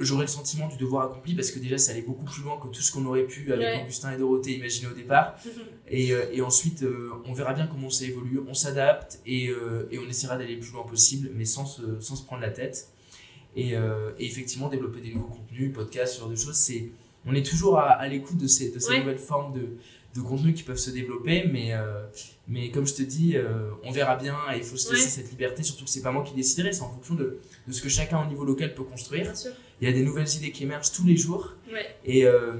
j'aurais 0.00 0.22
le 0.24 0.28
sentiment 0.28 0.68
du 0.68 0.76
devoir 0.76 1.10
accompli 1.10 1.34
parce 1.34 1.50
que 1.50 1.58
déjà 1.58 1.76
ça 1.76 1.90
allait 1.92 2.02
beaucoup 2.02 2.24
plus 2.24 2.42
loin 2.42 2.56
que 2.62 2.68
tout 2.68 2.80
ce 2.80 2.92
qu'on 2.92 3.04
aurait 3.06 3.24
pu 3.24 3.52
avec 3.52 3.66
Ouais. 3.66 3.82
Augustin 3.82 4.12
et 4.12 4.16
Dorothée 4.18 4.52
imaginer 4.56 4.86
au 4.88 4.94
départ. 4.94 5.34
Et, 5.88 6.12
euh, 6.12 6.26
et 6.32 6.40
ensuite, 6.40 6.82
euh, 6.84 7.10
on 7.26 7.32
verra 7.32 7.52
bien 7.52 7.66
comment 7.66 7.90
ça 7.90 8.04
évolue, 8.04 8.40
on 8.46 8.54
s'adapte 8.54 9.20
et, 9.26 9.46
et 9.90 9.98
on 9.98 10.08
essaiera 10.08 10.36
d'aller 10.38 10.54
le 10.54 10.60
plus 10.60 10.72
loin 10.72 10.84
possible, 10.84 11.30
mais 11.34 11.44
sans 11.44 11.66
se, 11.66 11.82
sans 12.00 12.14
se 12.16 12.24
prendre 12.24 12.42
la 12.42 12.50
tête. 12.50 12.88
Et, 13.56 13.70
et 13.72 14.24
effectivement, 14.24 14.68
développer 14.68 15.00
des 15.00 15.12
nouveaux 15.12 15.26
contenus, 15.34 15.72
podcasts, 15.74 16.14
ce 16.14 16.20
genre 16.20 16.28
de 16.28 16.36
choses, 16.36 16.54
c'est, 16.54 16.90
on 17.26 17.34
est 17.34 17.44
toujours 17.44 17.78
à, 17.78 17.90
à 17.90 18.06
l'écoute 18.06 18.36
de 18.36 18.46
ces, 18.46 18.70
de 18.70 18.78
ces 18.78 18.90
Ouais. 18.90 19.00
nouvelles 19.00 19.18
formes 19.18 19.52
de, 19.52 19.70
de 20.16 20.20
contenus 20.22 20.54
qui 20.54 20.62
peuvent 20.62 20.78
se 20.78 20.90
développer, 20.90 21.44
mais, 21.52 21.74
euh, 21.74 22.06
mais 22.48 22.70
comme 22.70 22.86
je 22.86 22.94
te 22.94 23.02
dis, 23.02 23.36
euh, 23.36 23.70
on 23.84 23.90
verra 23.92 24.16
bien 24.16 24.36
et 24.54 24.58
il 24.58 24.64
faut 24.64 24.76
se 24.76 24.90
laisser 24.92 25.04
Ouais. 25.04 25.10
cette 25.10 25.30
liberté, 25.30 25.62
surtout 25.62 25.84
que 25.84 25.90
c'est 25.90 26.02
pas 26.02 26.10
moi 26.12 26.24
qui 26.24 26.34
déciderai, 26.34 26.72
c'est 26.72 26.82
en 26.82 26.90
fonction 26.90 27.14
de, 27.14 27.38
de 27.66 27.72
ce 27.72 27.82
que 27.82 27.88
chacun 27.88 28.22
au 28.22 28.26
niveau 28.26 28.44
local 28.44 28.74
peut 28.74 28.84
construire. 28.84 29.32
Il 29.80 29.86
y 29.88 29.90
a 29.90 29.92
des 29.94 30.02
nouvelles 30.02 30.28
idées 30.36 30.50
qui 30.50 30.64
émergent 30.64 30.92
tous 30.92 31.04
les 31.04 31.16
jours 31.16 31.54
Ouais. 31.72 31.86
et, 32.04 32.24
euh, 32.24 32.54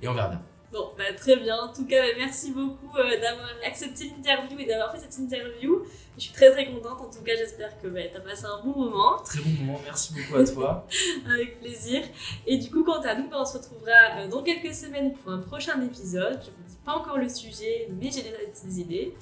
et 0.00 0.08
on 0.08 0.14
verra 0.14 0.28
bien. 0.28 0.42
Bon, 0.72 0.90
bah, 0.96 1.12
très 1.14 1.36
bien. 1.36 1.56
En 1.56 1.70
tout 1.70 1.84
cas, 1.84 2.00
bah, 2.00 2.14
merci 2.16 2.50
beaucoup 2.50 2.96
euh, 2.96 3.20
d'avoir 3.20 3.50
accepté 3.62 4.10
l'interview 4.16 4.58
et 4.58 4.64
d'avoir 4.64 4.90
fait 4.90 5.00
cette 5.00 5.18
interview. 5.18 5.84
Je 6.16 6.22
suis 6.22 6.32
très 6.32 6.50
très 6.50 6.66
contente. 6.66 6.98
En 6.98 7.10
tout 7.10 7.22
cas, 7.22 7.32
j'espère 7.36 7.78
que 7.80 7.88
bah, 7.88 8.00
tu 8.10 8.16
as 8.16 8.20
passé 8.20 8.46
un 8.46 8.64
bon 8.64 8.78
moment. 8.78 9.18
Très 9.22 9.40
bon 9.40 9.50
moment, 9.64 9.80
merci 9.84 10.14
beaucoup 10.14 10.36
à 10.36 10.44
toi. 10.46 10.86
Avec 11.26 11.60
plaisir. 11.60 12.02
Et 12.46 12.56
du 12.56 12.70
coup, 12.70 12.84
quant 12.84 13.02
à 13.02 13.14
nous, 13.14 13.28
bah, 13.28 13.36
on 13.40 13.44
se 13.44 13.58
retrouvera 13.58 14.20
euh, 14.20 14.28
dans 14.28 14.42
quelques 14.42 14.74
semaines 14.74 15.12
pour 15.12 15.32
un 15.32 15.40
prochain 15.40 15.78
épisode. 15.82 16.40
Je 16.42 16.50
vous 16.50 16.62
dis 16.66 16.78
pas 16.86 16.92
encore 16.92 17.18
le 17.18 17.28
sujet, 17.28 17.88
mais 17.90 18.10
j'ai 18.10 18.22
déjà 18.22 18.38
des 18.38 18.50
petites 18.50 18.78
idées. 18.78 19.14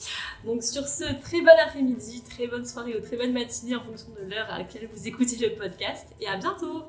Donc 0.45 0.63
sur 0.63 0.87
ce, 0.87 1.05
très 1.21 1.41
bon 1.41 1.51
après-midi, 1.65 2.23
très 2.23 2.47
bonne 2.47 2.65
soirée 2.65 2.97
ou 2.97 3.01
très 3.01 3.17
bonne 3.17 3.33
matinée 3.33 3.75
en 3.75 3.83
fonction 3.83 4.09
de 4.11 4.31
l'heure 4.31 4.49
à 4.51 4.59
laquelle 4.59 4.89
vous 4.93 5.09
écoutez 5.09 5.37
le 5.37 5.57
podcast. 5.57 6.07
Et 6.21 6.29
à 6.29 6.37
bientôt 6.37 6.85